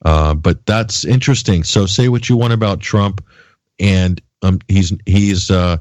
[0.05, 1.63] Uh, but that's interesting.
[1.63, 3.25] So say what you want about Trump,
[3.79, 5.51] and um, he's he's.
[5.51, 5.77] Uh,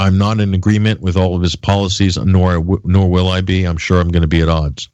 [0.00, 3.64] I'm not in agreement with all of his policies, nor nor will I be.
[3.64, 4.88] I'm sure I'm going to be at odds.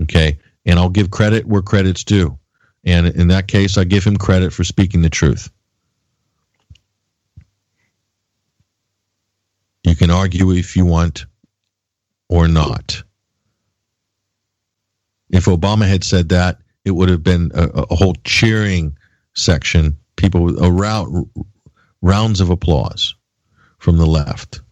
[0.00, 2.38] Okay, And I'll give credit where credit's due.
[2.84, 5.50] And in that case, I give him credit for speaking the truth.
[9.92, 11.26] You can argue if you want
[12.30, 13.02] or not.
[15.28, 18.96] If Obama had said that, it would have been a, a whole cheering
[19.34, 21.28] section, people with a around
[22.00, 23.14] rounds of applause
[23.80, 24.62] from the left.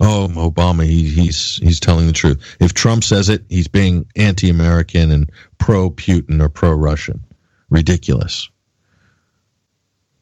[0.00, 2.56] Oh, Obama, he, he's he's telling the truth.
[2.58, 7.22] If Trump says it, he's being anti-American and pro-Putin or pro-Russian.
[7.68, 8.48] Ridiculous.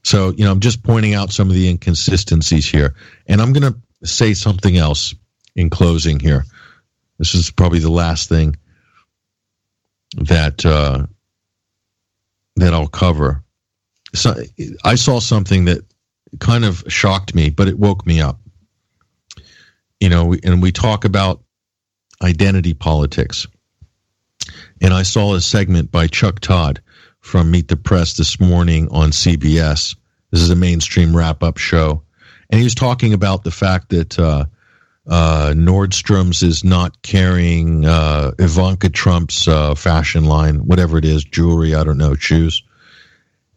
[0.03, 2.97] So, you know, I'm just pointing out some of the inconsistencies here.
[3.29, 5.15] And I'm going to say something else
[5.57, 6.45] in closing here.
[7.19, 8.57] This is probably the last thing
[10.17, 11.07] that uh,
[12.57, 13.43] that I'll cover.
[14.15, 14.35] So
[14.85, 15.81] I saw something that
[16.39, 18.41] kind of shocked me, but it woke me up.
[20.01, 21.43] You know, and we talk about
[22.23, 23.47] identity politics.
[24.81, 26.83] And I saw a segment by Chuck Todd
[27.21, 29.97] from Meet the Press this morning on CBS.
[30.31, 32.03] This is a mainstream wrap up show.
[32.51, 34.45] And he was talking about the fact that uh,
[35.07, 41.75] uh, Nordstrom's is not carrying uh, Ivanka Trump's uh, fashion line, whatever it is, jewelry,
[41.75, 42.63] I don't know, shoes.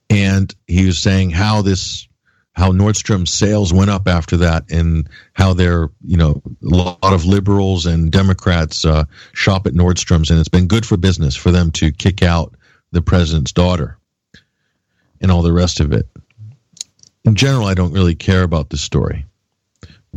[0.09, 2.07] And he was saying how this,
[2.53, 7.25] how Nordstrom's sales went up after that, and how they're, you know, a lot of
[7.25, 11.71] liberals and Democrats uh, shop at Nordstrom's, and it's been good for business for them
[11.71, 12.55] to kick out
[12.91, 13.97] the president's daughter
[15.21, 16.07] and all the rest of it.
[17.27, 19.27] In general, I don't really care about the story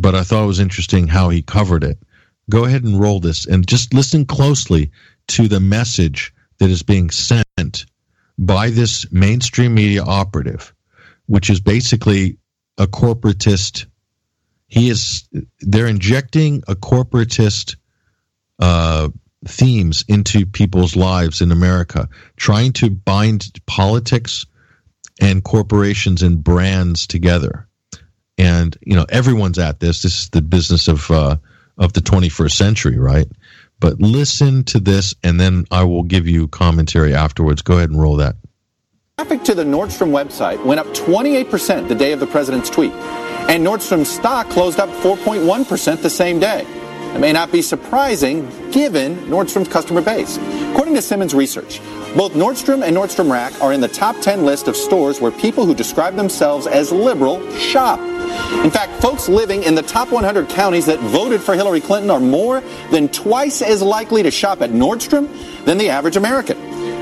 [0.00, 1.98] but I thought it was interesting how he covered it.
[2.48, 4.90] Go ahead and roll this and just listen closely
[5.28, 7.86] to the message that is being sent
[8.38, 10.72] by this mainstream media operative,
[11.26, 12.38] which is basically
[12.78, 13.86] a corporatist.
[14.68, 15.28] He is
[15.60, 17.76] they're injecting a corporatist
[18.58, 19.10] uh,
[19.46, 24.46] themes into people's lives in America, trying to bind politics
[25.20, 27.68] and corporations and brands together
[28.40, 30.02] and you know everyone's at this.
[30.02, 31.36] This is the business of uh,
[31.76, 33.26] of the 21st century, right?
[33.80, 37.62] But listen to this, and then I will give you commentary afterwards.
[37.62, 38.36] Go ahead and roll that.
[39.18, 43.64] Traffic to the Nordstrom website went up 28% the day of the president's tweet, and
[43.64, 46.66] Nordstrom stock closed up 4.1% the same day.
[47.14, 50.38] It may not be surprising given Nordstrom's customer base.
[50.70, 51.80] According to Simmons Research,
[52.16, 55.64] both Nordstrom and Nordstrom Rack are in the top 10 list of stores where people
[55.64, 58.00] who describe themselves as liberal shop.
[58.64, 62.20] In fact, folks living in the top 100 counties that voted for Hillary Clinton are
[62.20, 65.28] more than twice as likely to shop at Nordstrom
[65.64, 66.58] than the average American.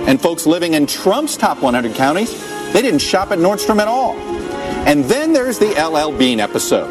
[0.07, 2.33] And folks living in Trump's top 100 counties,
[2.73, 4.15] they didn't shop at Nordstrom at all.
[4.87, 6.89] And then there's the LL Bean episode.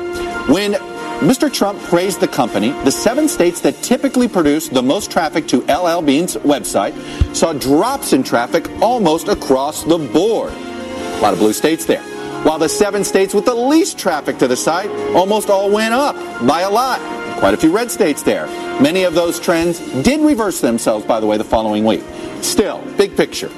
[0.50, 0.76] When
[1.20, 1.52] Mr.
[1.52, 6.02] Trump praised the company, the seven states that typically produce the most traffic to LL
[6.02, 6.94] Bean's website
[7.36, 10.54] saw drops in traffic almost across the board.
[10.54, 12.04] A lot of blue states there
[12.44, 16.16] while the seven states with the least traffic to the site almost all went up
[16.48, 17.00] by a lot.
[17.40, 18.48] Quite a few red states there.
[18.82, 22.04] Many of those trends did reverse themselves, by the way, the following week.
[22.42, 23.52] Still, big picture.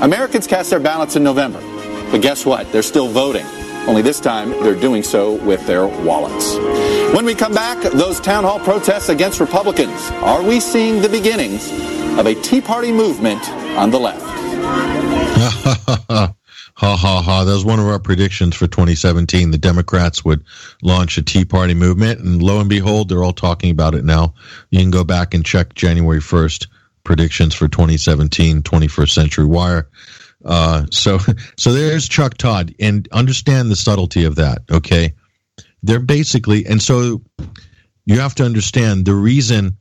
[0.00, 1.60] Americans cast their ballots in November.
[2.10, 2.70] But guess what?
[2.70, 3.44] They're still voting.
[3.88, 6.56] Only this time, they're doing so with their wallets.
[7.14, 10.10] When we come back, those town hall protests against Republicans.
[10.22, 11.72] Are we seeing the beginnings
[12.18, 14.20] of a Tea Party movement on the left?
[14.20, 16.34] Ha ha ha.
[16.74, 17.44] Ha ha ha.
[17.44, 19.52] That was one of our predictions for 2017.
[19.52, 20.44] The Democrats would
[20.82, 24.34] launch a Tea Party movement, and lo and behold, they're all talking about it now.
[24.68, 26.66] You can go back and check January 1st
[27.04, 29.88] predictions for 2017, 21st Century Wire.
[30.44, 31.18] Uh, so,
[31.56, 34.62] so there's Chuck Todd, and understand the subtlety of that.
[34.70, 35.14] Okay,
[35.82, 37.22] they're basically, and so
[38.06, 39.76] you have to understand the reason.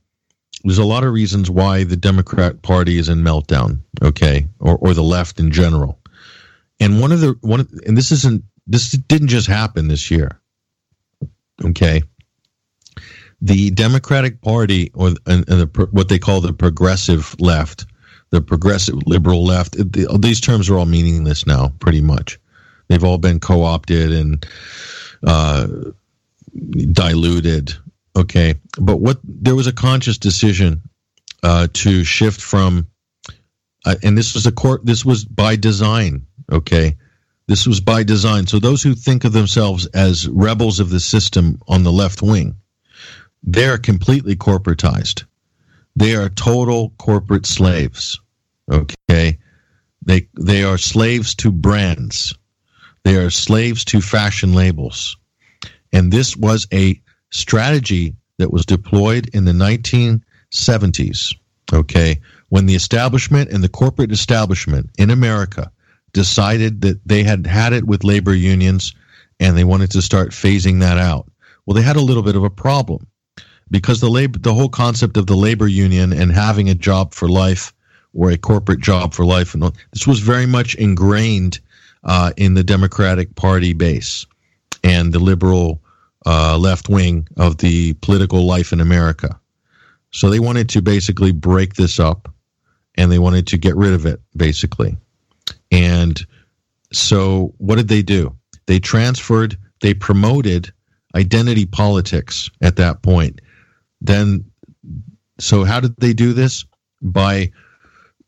[0.64, 3.80] There's a lot of reasons why the Democrat Party is in meltdown.
[4.02, 6.00] Okay, or or the left in general
[6.80, 10.40] and one of the one and this isn't this didn't just happen this year.
[11.64, 12.04] Okay.
[13.40, 17.86] The Democratic Party, or and, and the, what they call the progressive left,
[18.30, 22.40] the progressive liberal left, the, these terms are all meaningless now, pretty much.
[22.88, 24.46] They've all been co opted and
[25.26, 25.68] uh,
[26.92, 27.74] diluted.
[28.16, 28.56] Okay.
[28.80, 30.82] But what there was a conscious decision
[31.44, 32.88] uh, to shift from,
[33.86, 36.98] uh, and this was a court, this was by design Okay.
[37.48, 38.48] This was by design.
[38.48, 42.56] So those who think of themselves as rebels of the system on the left wing,
[43.44, 45.24] they're completely corporatized.
[45.98, 48.20] They are total corporate slaves.
[48.72, 49.40] Okay.
[50.06, 52.36] They they are slaves to brands.
[53.04, 55.18] They are slaves to fashion labels.
[55.92, 61.34] And this was a strategy that was deployed in the 1970s
[61.74, 62.22] Okay.
[62.50, 65.72] When the establishment and the corporate establishment in America
[66.14, 68.94] decided that they had had it with labor unions
[69.40, 71.30] and they wanted to start phasing that out,
[71.66, 73.08] well, they had a little bit of a problem
[73.70, 77.28] because the labor, the whole concept of the labor union and having a job for
[77.28, 77.74] life
[78.14, 81.60] or a corporate job for life, and all, this was very much ingrained
[82.04, 84.26] uh, in the Democratic Party base
[84.84, 85.82] and the liberal
[86.26, 89.40] uh, left wing of the political life in America.
[90.12, 92.34] So they wanted to basically break this up
[92.96, 94.98] and they wanted to get rid of it, basically.
[95.72, 96.20] And
[96.92, 98.36] so what did they do?
[98.66, 100.72] They transferred, they promoted
[101.16, 103.42] identity politics at that point.
[104.02, 104.46] Then,
[105.40, 106.66] so how did they do this?
[107.02, 107.52] By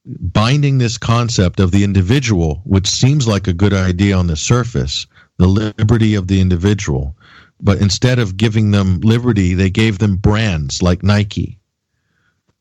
[0.05, 5.05] binding this concept of the individual, which seems like a good idea on the surface,
[5.37, 7.15] the liberty of the individual.
[7.61, 11.59] But instead of giving them liberty, they gave them brands like Nike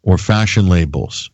[0.03, 1.31] or fashion labels.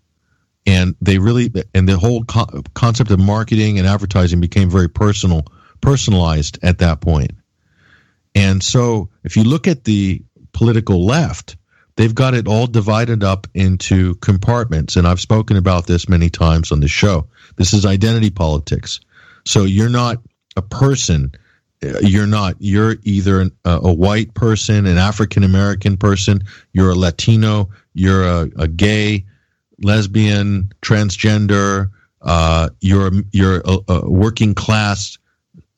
[0.67, 5.45] And they really, and the whole co- concept of marketing and advertising became very personal,
[5.81, 7.33] personalized at that point.
[8.35, 10.23] And so if you look at the
[10.53, 11.57] political left,
[11.97, 14.97] they've got it all divided up into compartments.
[14.97, 17.27] And I've spoken about this many times on the show.
[17.57, 19.01] This is identity politics.
[19.45, 20.19] So you're not
[20.57, 21.33] a person.
[22.01, 22.57] You're not.
[22.61, 26.43] You're either a, a white person, an African American person.
[26.73, 27.69] You're a Latino.
[27.93, 29.27] You're a, a gay,
[29.83, 31.91] lesbian, transgender.
[32.23, 35.19] Uh, you're you're a, a working class,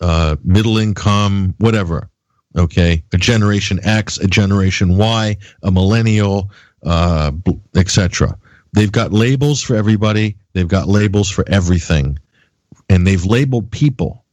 [0.00, 2.08] uh, middle income, whatever
[2.56, 3.04] okay?
[3.12, 6.50] A generation x a generation y a millennial
[6.82, 7.32] uh,
[7.74, 8.36] etc
[8.76, 10.36] they've got labels for everybody.
[10.52, 12.18] They've got labels for everything.
[12.88, 14.24] And they've labeled people.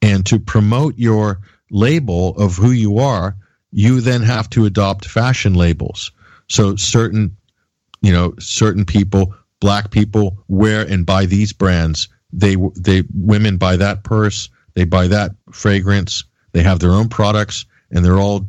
[0.00, 3.36] And to promote your label of who you are
[3.72, 6.10] you then have to adopt fashion labels.
[6.48, 7.36] So certain
[8.02, 12.08] you know certain people black people wear and buy these brands.
[12.32, 14.48] They they women buy that purse.
[14.74, 18.48] They buy that fragrance they have their own products, and they're all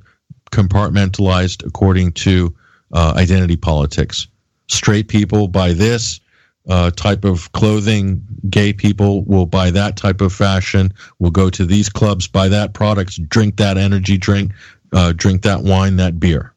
[0.51, 2.55] compartmentalized according to
[2.91, 4.27] uh, identity politics.
[4.67, 6.19] Straight people buy this
[6.67, 8.23] uh, type of clothing.
[8.49, 10.93] Gay people will buy that type of fashion.
[11.19, 14.53] Will go to these clubs, buy that products, drink that energy drink,
[14.93, 16.53] uh, drink that wine, that beer.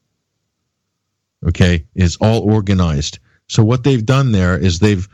[1.46, 3.18] Okay, is all organized.
[3.48, 5.06] So what they've done there is they've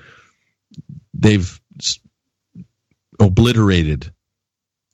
[1.14, 1.60] they've
[3.18, 4.10] obliterated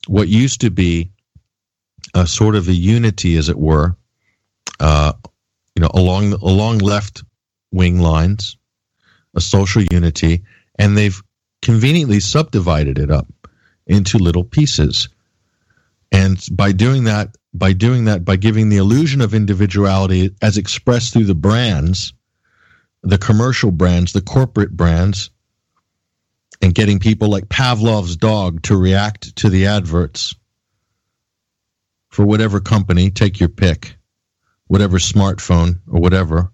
[0.09, 1.13] what used to be
[2.17, 3.95] a sort of a unity, as it were,
[4.81, 5.13] uh,
[5.75, 7.23] you know, along along left
[7.71, 8.57] wing lines,
[9.35, 10.43] a social unity,
[10.79, 11.23] and they've
[11.61, 13.29] conveniently subdivided it up
[13.87, 15.11] into little pieces.
[16.11, 21.13] And by doing that, by doing that, by giving the illusion of individuality as expressed
[21.13, 22.15] through the brands,
[23.03, 25.29] the commercial brands, the corporate brands,
[26.63, 30.35] and getting people like Pavlov's dog to react to the adverts
[32.17, 33.95] for whatever company, take your pick,
[34.69, 36.51] whatever smartphone or whatever,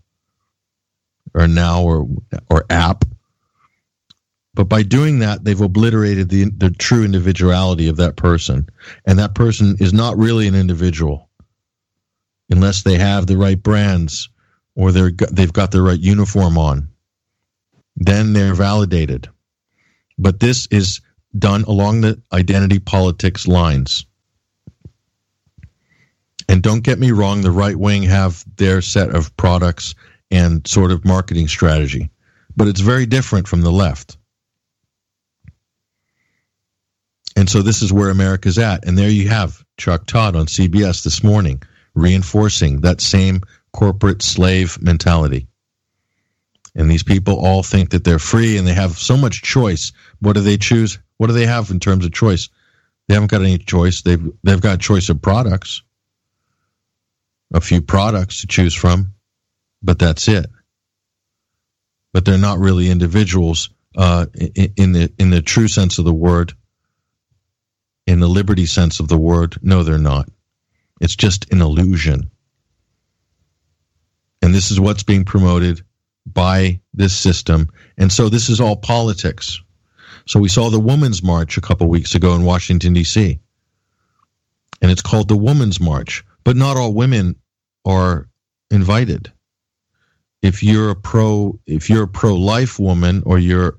[1.34, 2.08] or now or
[2.50, 3.04] or app.
[4.54, 8.66] But by doing that, they've obliterated the the true individuality of that person,
[9.06, 11.30] and that person is not really an individual
[12.50, 14.30] unless they have the right brands
[14.74, 16.88] or they're they've got the right uniform on.
[17.94, 19.28] Then they're validated.
[20.18, 21.02] But this is
[21.38, 24.06] done along the identity politics lines.
[26.48, 29.94] And don't get me wrong, the right wing have their set of products
[30.30, 32.10] and sort of marketing strategy,
[32.56, 34.16] but it's very different from the left.
[37.36, 38.86] And so this is where America's at.
[38.86, 41.62] And there you have Chuck Todd on CBS this morning
[41.94, 45.48] reinforcing that same corporate slave mentality.
[46.74, 49.92] And these people all think that they're free and they have so much choice.
[50.20, 50.98] What do they choose?
[51.18, 52.48] What do they have in terms of choice?
[53.08, 54.02] They haven't got any choice.
[54.02, 55.82] They've they've got choice of products
[57.52, 59.14] a few products to choose from,
[59.82, 60.46] but that's it.
[62.12, 66.14] But they're not really individuals uh, in, in the in the true sense of the
[66.14, 66.52] word.
[68.06, 70.28] In the liberty sense of the word, no, they're not.
[71.00, 72.30] It's just an illusion.
[74.42, 75.82] And this is what's being promoted
[76.26, 77.68] by this system.
[77.96, 79.62] And so this is all politics.
[80.26, 83.38] So we saw the Women's March a couple weeks ago in Washington, D.C.
[84.80, 86.24] And it's called the Women's March.
[86.44, 87.36] But not all women
[87.84, 88.28] are
[88.70, 89.32] invited.
[90.42, 93.78] If you're a pro, if you're a pro-life woman or you're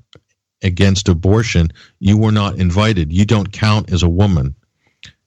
[0.62, 3.12] against abortion, you were not invited.
[3.12, 4.56] You don't count as a woman.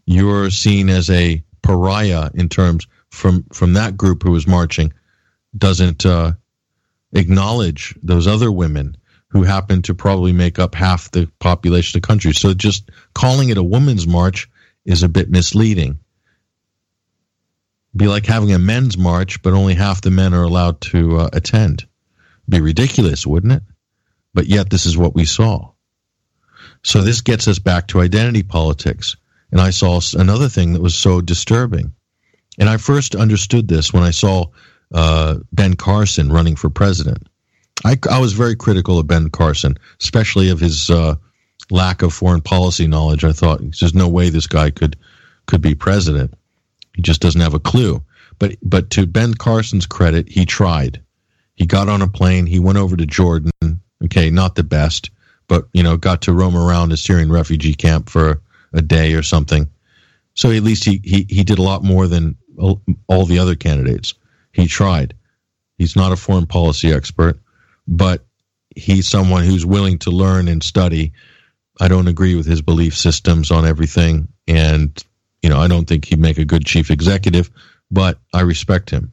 [0.06, 4.92] You're seen as a pariah in terms from from that group who was marching.
[5.56, 6.32] Doesn't uh,
[7.12, 8.96] acknowledge those other women
[9.28, 12.32] who happen to probably make up half the population of the country.
[12.32, 14.48] So just calling it a women's march
[14.84, 15.98] is a bit misleading.
[17.96, 21.30] Be like having a men's march, but only half the men are allowed to uh,
[21.32, 21.86] attend.
[22.48, 23.62] Be ridiculous, wouldn't it?
[24.34, 25.72] But yet, this is what we saw.
[26.82, 29.16] So this gets us back to identity politics.
[29.50, 31.94] And I saw another thing that was so disturbing.
[32.58, 34.46] And I first understood this when I saw
[34.92, 37.26] uh, Ben Carson running for president.
[37.84, 41.16] I, I, was very critical of Ben Carson, especially of his uh,
[41.70, 43.24] lack of foreign policy knowledge.
[43.24, 44.96] I thought there's no way this guy could
[45.46, 46.34] could be president.
[46.96, 48.02] He just doesn't have a clue.
[48.38, 51.00] But but to Ben Carson's credit, he tried.
[51.54, 52.46] He got on a plane.
[52.46, 53.50] He went over to Jordan.
[54.04, 55.10] Okay, not the best,
[55.46, 58.40] but you know, got to roam around a Syrian refugee camp for
[58.72, 59.70] a day or something.
[60.34, 64.14] So at least he he, he did a lot more than all the other candidates.
[64.52, 65.14] He tried.
[65.78, 67.38] He's not a foreign policy expert,
[67.86, 68.24] but
[68.74, 71.12] he's someone who's willing to learn and study.
[71.78, 75.02] I don't agree with his belief systems on everything, and
[75.42, 77.50] you know I don't think he'd make a good chief executive,
[77.90, 79.12] but I respect him,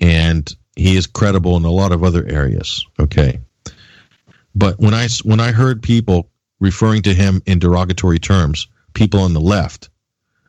[0.00, 2.86] and he is credible in a lot of other areas.
[2.98, 3.40] Okay,
[4.54, 9.34] but when I when I heard people referring to him in derogatory terms, people on
[9.34, 9.90] the left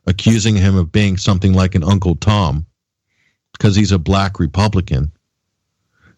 [0.06, 2.66] accusing him of being something like an Uncle Tom
[3.52, 5.12] because he's a black Republican.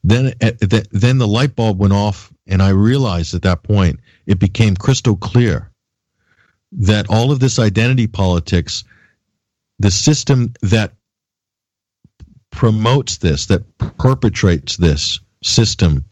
[0.03, 0.53] Then, eh,
[0.91, 5.17] then the light bulb went off, and I realized at that point it became crystal
[5.17, 5.66] clear
[6.73, 8.85] that all of this identity politics,
[9.79, 10.93] the system that
[12.51, 16.05] promotes this, that perpetrates this system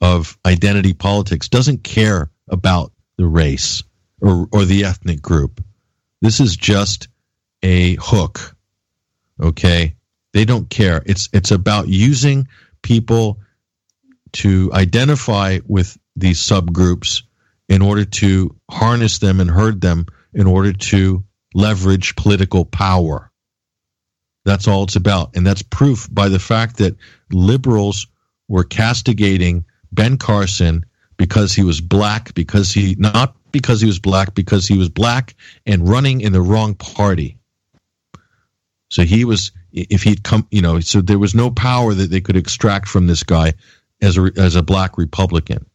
[0.00, 3.82] of identity politics, doesn't care about the race
[4.20, 5.62] or, or the ethnic group.
[6.22, 7.08] This is just
[7.62, 8.56] a hook.
[9.40, 9.94] Okay?
[10.32, 11.02] They don't care.
[11.06, 12.46] It's it's about using
[12.82, 13.38] people
[14.32, 17.22] to identify with these subgroups
[17.68, 23.30] in order to harness them and herd them in order to leverage political power.
[24.44, 25.36] That's all it's about.
[25.36, 26.96] And that's proof by the fact that
[27.30, 28.06] liberals
[28.48, 30.86] were castigating Ben Carson
[31.18, 35.34] because he was black, because he, not because he was black, because he was black
[35.66, 37.38] and running in the wrong party.
[38.90, 42.22] So he was, if he'd come, you know, so there was no power that they
[42.22, 43.52] could extract from this guy
[44.00, 45.66] as a, as a black Republican.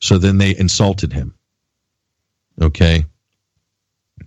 [0.00, 1.35] So then they insulted him.
[2.60, 3.04] Okay.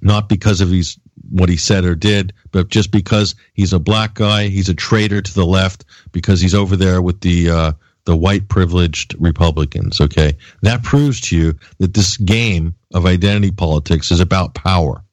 [0.01, 0.99] Not because of he's
[1.29, 5.21] what he said or did, but just because he's a black guy, he's a traitor
[5.21, 7.71] to the left because he's over there with the uh,
[8.05, 9.99] the white privileged Republicans.
[9.99, 15.03] Okay, that proves to you that this game of identity politics is about power.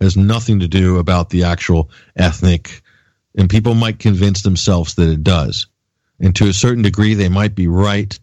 [0.00, 2.82] It has nothing to do about the actual ethnic,
[3.36, 5.66] and people might convince themselves that it does.
[6.20, 8.18] And to a certain degree, they might be right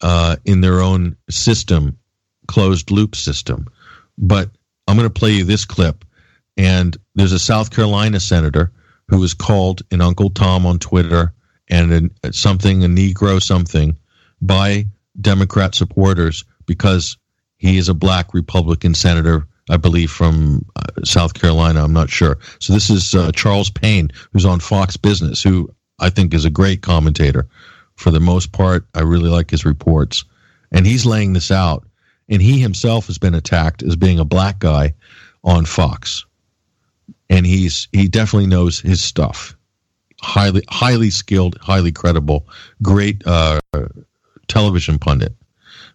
[0.00, 1.98] uh, in their own system,
[2.46, 3.66] closed loop system.
[4.18, 4.50] But
[4.86, 6.04] I'm going to play you this clip.
[6.56, 8.72] And there's a South Carolina senator
[9.08, 11.32] who was called an Uncle Tom on Twitter
[11.68, 13.96] and something, a Negro something,
[14.40, 14.86] by
[15.20, 17.16] Democrat supporters because
[17.56, 21.82] he is a black Republican senator, I believe, from uh, South Carolina.
[21.82, 22.38] I'm not sure.
[22.60, 26.50] So this is uh, Charles Payne, who's on Fox Business, who I think is a
[26.50, 27.48] great commentator.
[27.96, 30.24] For the most part, I really like his reports.
[30.72, 31.86] And he's laying this out.
[32.28, 34.94] And he himself has been attacked as being a black guy
[35.42, 36.24] on Fox.
[37.28, 39.56] And he's he definitely knows his stuff
[40.24, 42.48] highly highly skilled, highly credible,
[42.82, 43.60] great uh,
[44.48, 45.34] television pundit.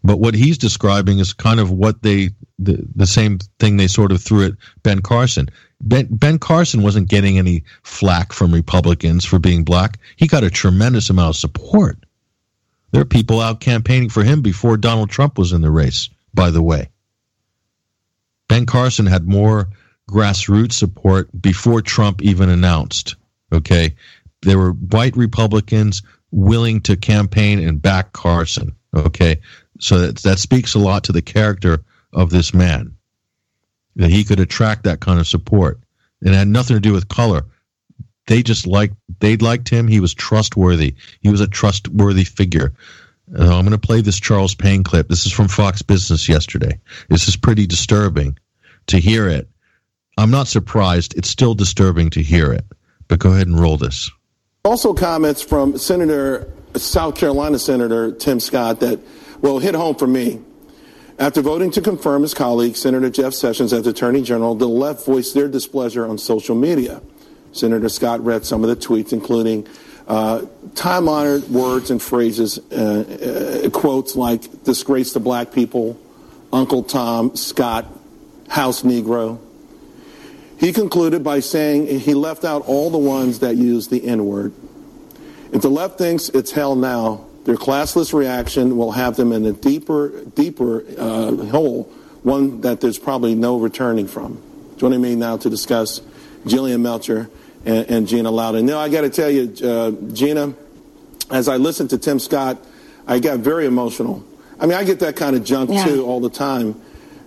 [0.03, 4.11] But what he's describing is kind of what they the, the same thing they sort
[4.11, 4.53] of threw at
[4.83, 5.49] Ben Carson.
[5.81, 9.97] Ben, ben Carson wasn't getting any flack from Republicans for being black.
[10.15, 11.97] He got a tremendous amount of support.
[12.91, 16.51] There are people out campaigning for him before Donald Trump was in the race, by
[16.51, 16.89] the way.
[18.47, 19.69] Ben Carson had more
[20.09, 23.15] grassroots support before Trump even announced.
[23.51, 23.95] Okay
[24.41, 26.01] there were white Republicans
[26.31, 28.75] willing to campaign and back Carson.
[28.95, 29.41] Okay,
[29.79, 32.95] so that that speaks a lot to the character of this man
[33.95, 35.79] that he could attract that kind of support.
[36.21, 37.45] It had nothing to do with color.
[38.27, 39.87] They just liked they liked him.
[39.87, 40.95] He was trustworthy.
[41.21, 42.73] He was a trustworthy figure.
[43.37, 45.07] Uh, I'm going to play this Charles Payne clip.
[45.07, 46.79] This is from Fox Business yesterday.
[47.09, 48.37] This is pretty disturbing
[48.87, 49.47] to hear it.
[50.17, 51.15] I'm not surprised.
[51.17, 52.65] It's still disturbing to hear it.
[53.07, 54.09] But go ahead and roll this.
[54.65, 58.99] Also, comments from Senator, South Carolina Senator Tim Scott that,
[59.41, 60.41] well, hit home for me.
[61.17, 65.33] After voting to confirm his colleague, Senator Jeff Sessions, as Attorney General, the left voiced
[65.33, 67.01] their displeasure on social media.
[67.51, 69.67] Senator Scott read some of the tweets, including
[70.09, 70.41] uh,
[70.73, 75.99] time honored words and phrases, uh, uh, quotes like disgrace to black people,
[76.51, 77.85] Uncle Tom, Scott,
[78.49, 79.39] House Negro.
[80.59, 84.51] He concluded by saying he left out all the ones that use the N word.
[85.51, 89.53] If the left thinks it's hell now, their classless reaction will have them in a
[89.53, 91.83] deeper, deeper uh, hole,
[92.23, 94.41] one that there's probably no returning from.
[94.77, 96.01] Joining me now to discuss
[96.45, 97.29] Jillian Melchior
[97.69, 98.65] and, and Gina Loudon.
[98.65, 100.53] Now, I got to tell you, uh, Gina,
[101.31, 102.57] as I listened to Tim Scott,
[103.07, 104.25] I got very emotional.
[104.59, 105.85] I mean, I get that kind of junk yeah.
[105.85, 106.79] too all the time.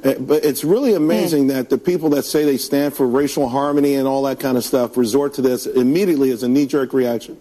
[0.05, 1.49] Uh, but it's really amazing mm.
[1.49, 4.65] that the people that say they stand for racial harmony and all that kind of
[4.65, 7.39] stuff resort to this immediately as a knee jerk reaction.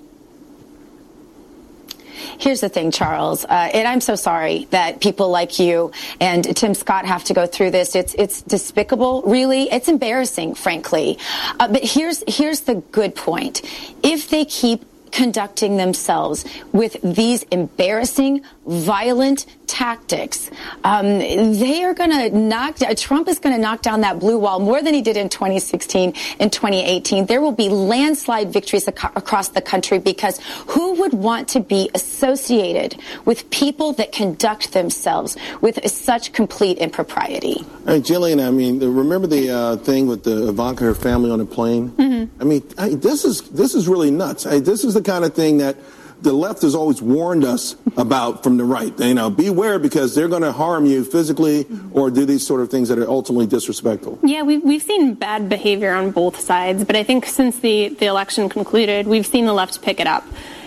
[2.39, 6.73] Here's the thing, Charles, uh, and I'm so sorry that people like you and Tim
[6.73, 7.95] Scott have to go through this.
[7.95, 9.69] It's it's despicable, really.
[9.71, 11.17] It's embarrassing, frankly.
[11.59, 13.61] Uh, but here's here's the good point.
[14.03, 20.51] If they keep conducting themselves with these embarrassing, violent tactics,
[20.83, 22.77] um, they are going to knock.
[22.97, 26.13] Trump is going to knock down that blue wall more than he did in 2016
[26.39, 27.25] and 2018.
[27.25, 31.89] There will be landslide victories ac- across the country because who would want to be
[31.95, 37.63] associated with people that conduct themselves with such complete impropriety?
[37.85, 41.45] Hey, Jillian, I mean, remember the uh, thing with the Ivanka, her family on the
[41.45, 41.89] plane?
[41.91, 42.41] Mm-hmm.
[42.41, 44.45] I mean, I, this is this is really nuts.
[44.45, 45.77] I, this is the kind of thing that
[46.21, 48.97] the left has always warned us about from the right.
[48.99, 52.69] You know, beware because they're going to harm you physically or do these sort of
[52.69, 54.19] things that are ultimately disrespectful.
[54.23, 58.05] Yeah, we've, we've seen bad behavior on both sides, but I think since the, the
[58.05, 60.23] election concluded, we've seen the left pick it up.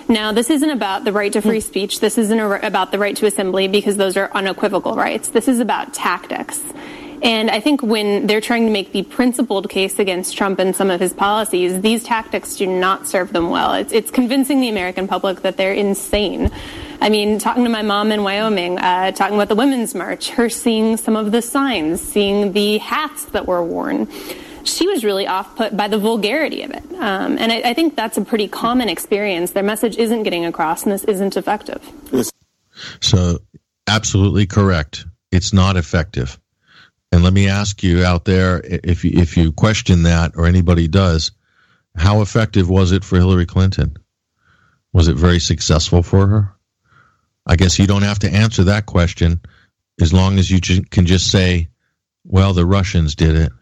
[0.08, 1.62] Now, this isn't about the right to free mm.
[1.62, 2.00] speech.
[2.00, 5.28] This isn't about the right to assembly because those are unequivocal rights.
[5.28, 6.60] This is about tactics.
[7.22, 10.90] And I think when they're trying to make the principled case against Trump and some
[10.90, 13.74] of his policies, these tactics do not serve them well.
[13.74, 16.50] It's, it's convincing the American public that they're insane.
[17.00, 20.48] I mean, talking to my mom in Wyoming, uh, talking about the Women's March, her
[20.48, 24.08] seeing some of the signs, seeing the hats that were worn
[24.64, 26.82] she was really off put by the vulgarity of it.
[26.94, 29.52] Um, and I, I, think that's a pretty common experience.
[29.52, 31.86] Their message isn't getting across, and this isn't effective.
[33.00, 33.38] So,
[33.86, 35.06] absolutely correct.
[35.30, 36.40] It's not effective.
[37.14, 40.88] And let me ask you out there, if you, if you question that or anybody
[40.88, 41.30] does,
[41.94, 43.96] how effective was it for Hillary Clinton?
[44.92, 46.56] Was it very successful for her?
[47.46, 49.40] I guess you don't have to answer that question
[50.00, 51.68] as long as you can just say,
[52.24, 53.52] well, the Russians did it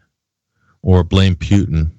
[0.81, 1.91] or blame Putin.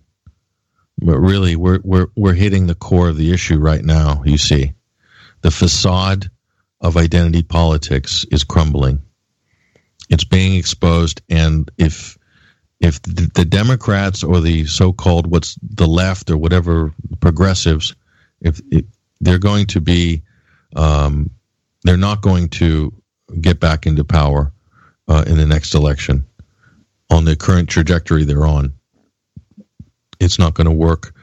[0.98, 4.72] But really, we're, we're, we're hitting the core of the issue right now, you see.
[5.42, 6.32] The facade
[6.80, 9.03] of identity politics is crumbling
[10.10, 12.18] it's being exposed, and if
[12.80, 17.94] if the, the Democrats or the so-called what's the left or whatever progressives,
[18.40, 18.84] if, if
[19.20, 20.22] they're going to be,
[20.76, 21.30] um,
[21.84, 22.92] they're not going to
[23.40, 24.52] get back into power
[25.08, 26.26] uh, in the next election
[27.10, 28.74] on the current trajectory they're on.
[30.20, 31.14] It's not going to work.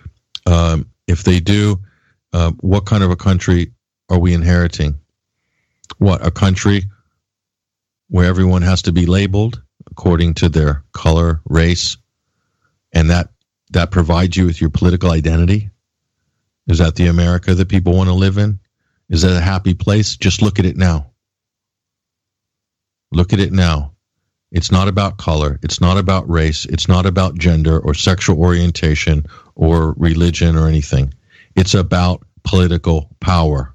[0.45, 1.79] Um, if they do,
[2.33, 3.71] uh, what kind of a country
[4.09, 4.95] are we inheriting?
[5.97, 6.83] What a country
[8.11, 11.95] where everyone has to be labeled according to their color, race,
[12.91, 13.29] and that
[13.71, 15.69] that provides you with your political identity?
[16.67, 18.59] Is that the America that people want to live in?
[19.09, 20.17] Is that a happy place?
[20.17, 21.11] Just look at it now.
[23.13, 23.93] Look at it now.
[24.51, 25.57] It's not about color.
[25.63, 26.65] It's not about race.
[26.65, 31.13] It's not about gender or sexual orientation or religion or anything.
[31.55, 33.73] It's about political power.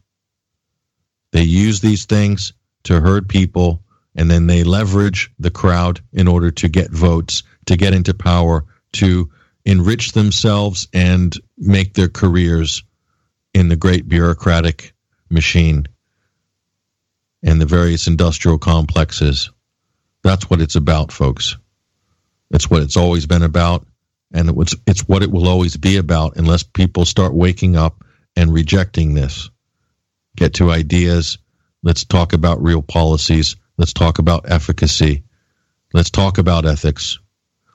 [1.32, 2.52] They use these things
[2.84, 3.82] to hurt people
[4.16, 8.64] and then they leverage the crowd in order to get votes, to get into power,
[8.94, 9.30] to
[9.64, 12.82] enrich themselves and make their careers
[13.52, 14.94] in the great bureaucratic
[15.30, 15.86] machine
[17.42, 19.50] and the various industrial complexes.
[20.22, 21.56] That's what it's about, folks.
[22.50, 23.86] That's what it's always been about,
[24.32, 28.04] and it's it's what it will always be about unless people start waking up
[28.34, 29.50] and rejecting this.
[30.36, 31.38] Get to ideas.
[31.82, 35.24] Let's talk about real policies Let's talk about efficacy.
[35.92, 37.18] Let's talk about ethics.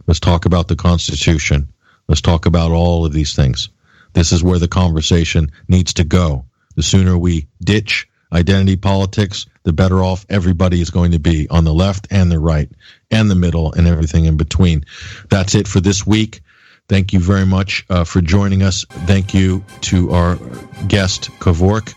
[0.08, 1.72] Let's talk about the Constitution.
[2.08, 3.70] Let's talk about all of these things.
[4.14, 6.46] This is where the conversation needs to go.
[6.76, 11.64] The sooner we ditch identity politics, the better off everybody is going to be on
[11.64, 12.70] the left and the right
[13.10, 14.86] and the middle and everything in between.
[15.30, 16.42] That's it for this week.
[16.88, 18.86] Thank you very much uh, for joining us.
[18.90, 20.38] Thank you to our
[20.88, 21.94] guest, Kevork.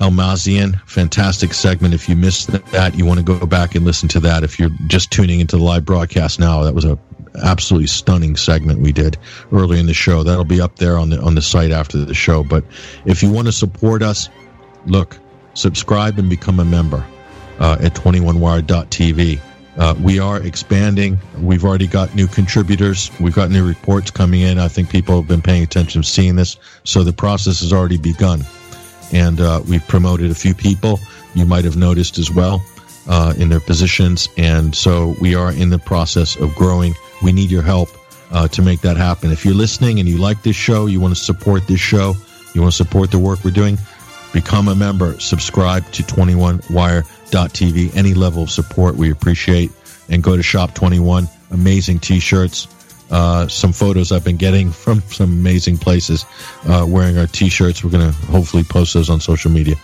[0.00, 0.80] Almassian.
[0.88, 1.92] Fantastic segment.
[1.92, 4.44] If you missed that, you want to go back and listen to that.
[4.44, 6.98] If you're just tuning into the live broadcast now, that was a
[7.42, 9.16] absolutely stunning segment we did
[9.52, 10.22] early in the show.
[10.22, 12.44] That'll be up there on the on the site after the show.
[12.44, 12.64] But
[13.06, 14.28] if you want to support us,
[14.86, 15.18] look,
[15.54, 17.04] subscribe and become a member
[17.58, 19.40] uh, at 21wired.tv.
[19.76, 21.18] Uh, we are expanding.
[21.40, 23.10] We've already got new contributors.
[23.20, 24.58] We've got new reports coming in.
[24.58, 26.56] I think people have been paying attention, seeing this.
[26.82, 28.44] So the process has already begun.
[29.12, 31.00] And uh, we've promoted a few people
[31.34, 32.62] you might have noticed as well
[33.06, 34.28] uh, in their positions.
[34.36, 36.94] And so we are in the process of growing.
[37.22, 37.88] We need your help
[38.30, 39.30] uh, to make that happen.
[39.32, 42.14] If you're listening and you like this show, you want to support this show,
[42.54, 43.78] you want to support the work we're doing,
[44.32, 47.94] become a member, subscribe to 21wire TV.
[47.96, 49.70] Any level of support we appreciate.
[50.10, 51.28] And go to Shop 21.
[51.50, 52.66] Amazing t shirts.
[53.10, 56.26] Uh, some photos I've been getting from some amazing places
[56.66, 57.82] uh, wearing our t shirts.
[57.82, 59.76] We're going to hopefully post those on social media.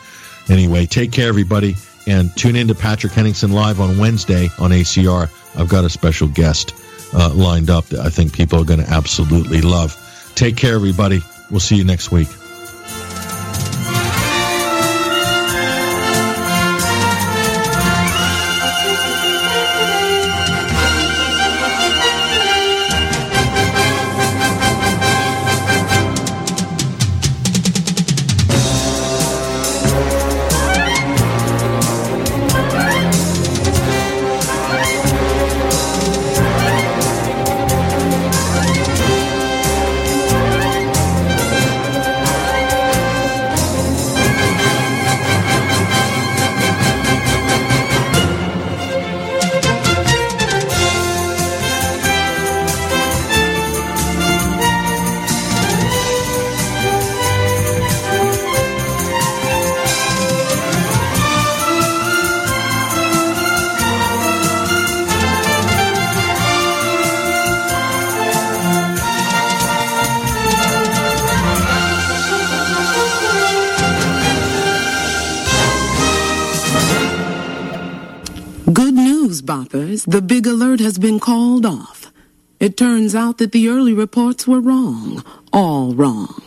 [0.49, 1.75] Anyway, take care, everybody.
[2.07, 5.31] And tune in to Patrick Henningsen live on Wednesday on ACR.
[5.57, 6.75] I've got a special guest
[7.15, 9.97] uh, lined up that I think people are going to absolutely love.
[10.35, 11.21] Take care, everybody.
[11.51, 12.29] We'll see you next week.
[81.05, 82.11] Been called off.
[82.59, 86.43] It turns out that the early reports were wrong, all wrong.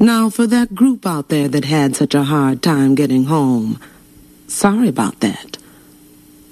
[0.00, 3.78] Now, for that group out there that had such a hard time getting home,
[4.46, 5.58] sorry about that.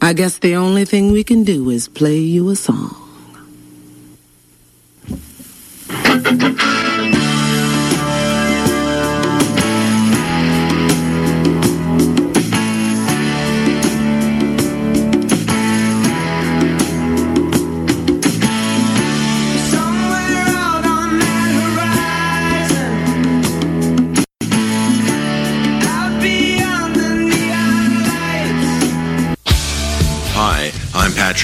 [0.03, 3.06] I guess the only thing we can do is play you a song.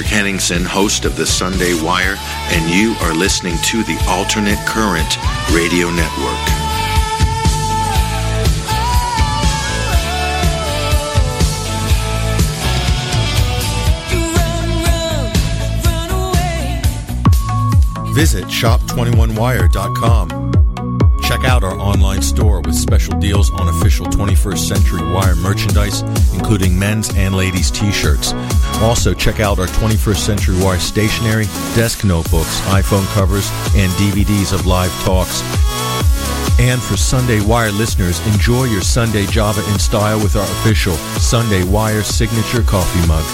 [0.03, 2.17] Patrick Henningsen, host of the Sunday Wire,
[2.51, 5.17] and you are listening to the Alternate Current
[5.53, 6.39] Radio Network.
[18.13, 20.42] Visit shop21wire.com.
[21.43, 26.79] Check out our online store with special deals on official 21st Century Wire merchandise, including
[26.79, 28.33] men's and ladies' t shirts.
[28.81, 34.67] Also, check out our 21st Century Wire stationery, desk notebooks, iPhone covers, and DVDs of
[34.67, 35.43] live talks.
[36.61, 41.65] And for Sunday Wire listeners, enjoy your Sunday Java in style with our official Sunday
[41.65, 43.25] Wire signature coffee mug.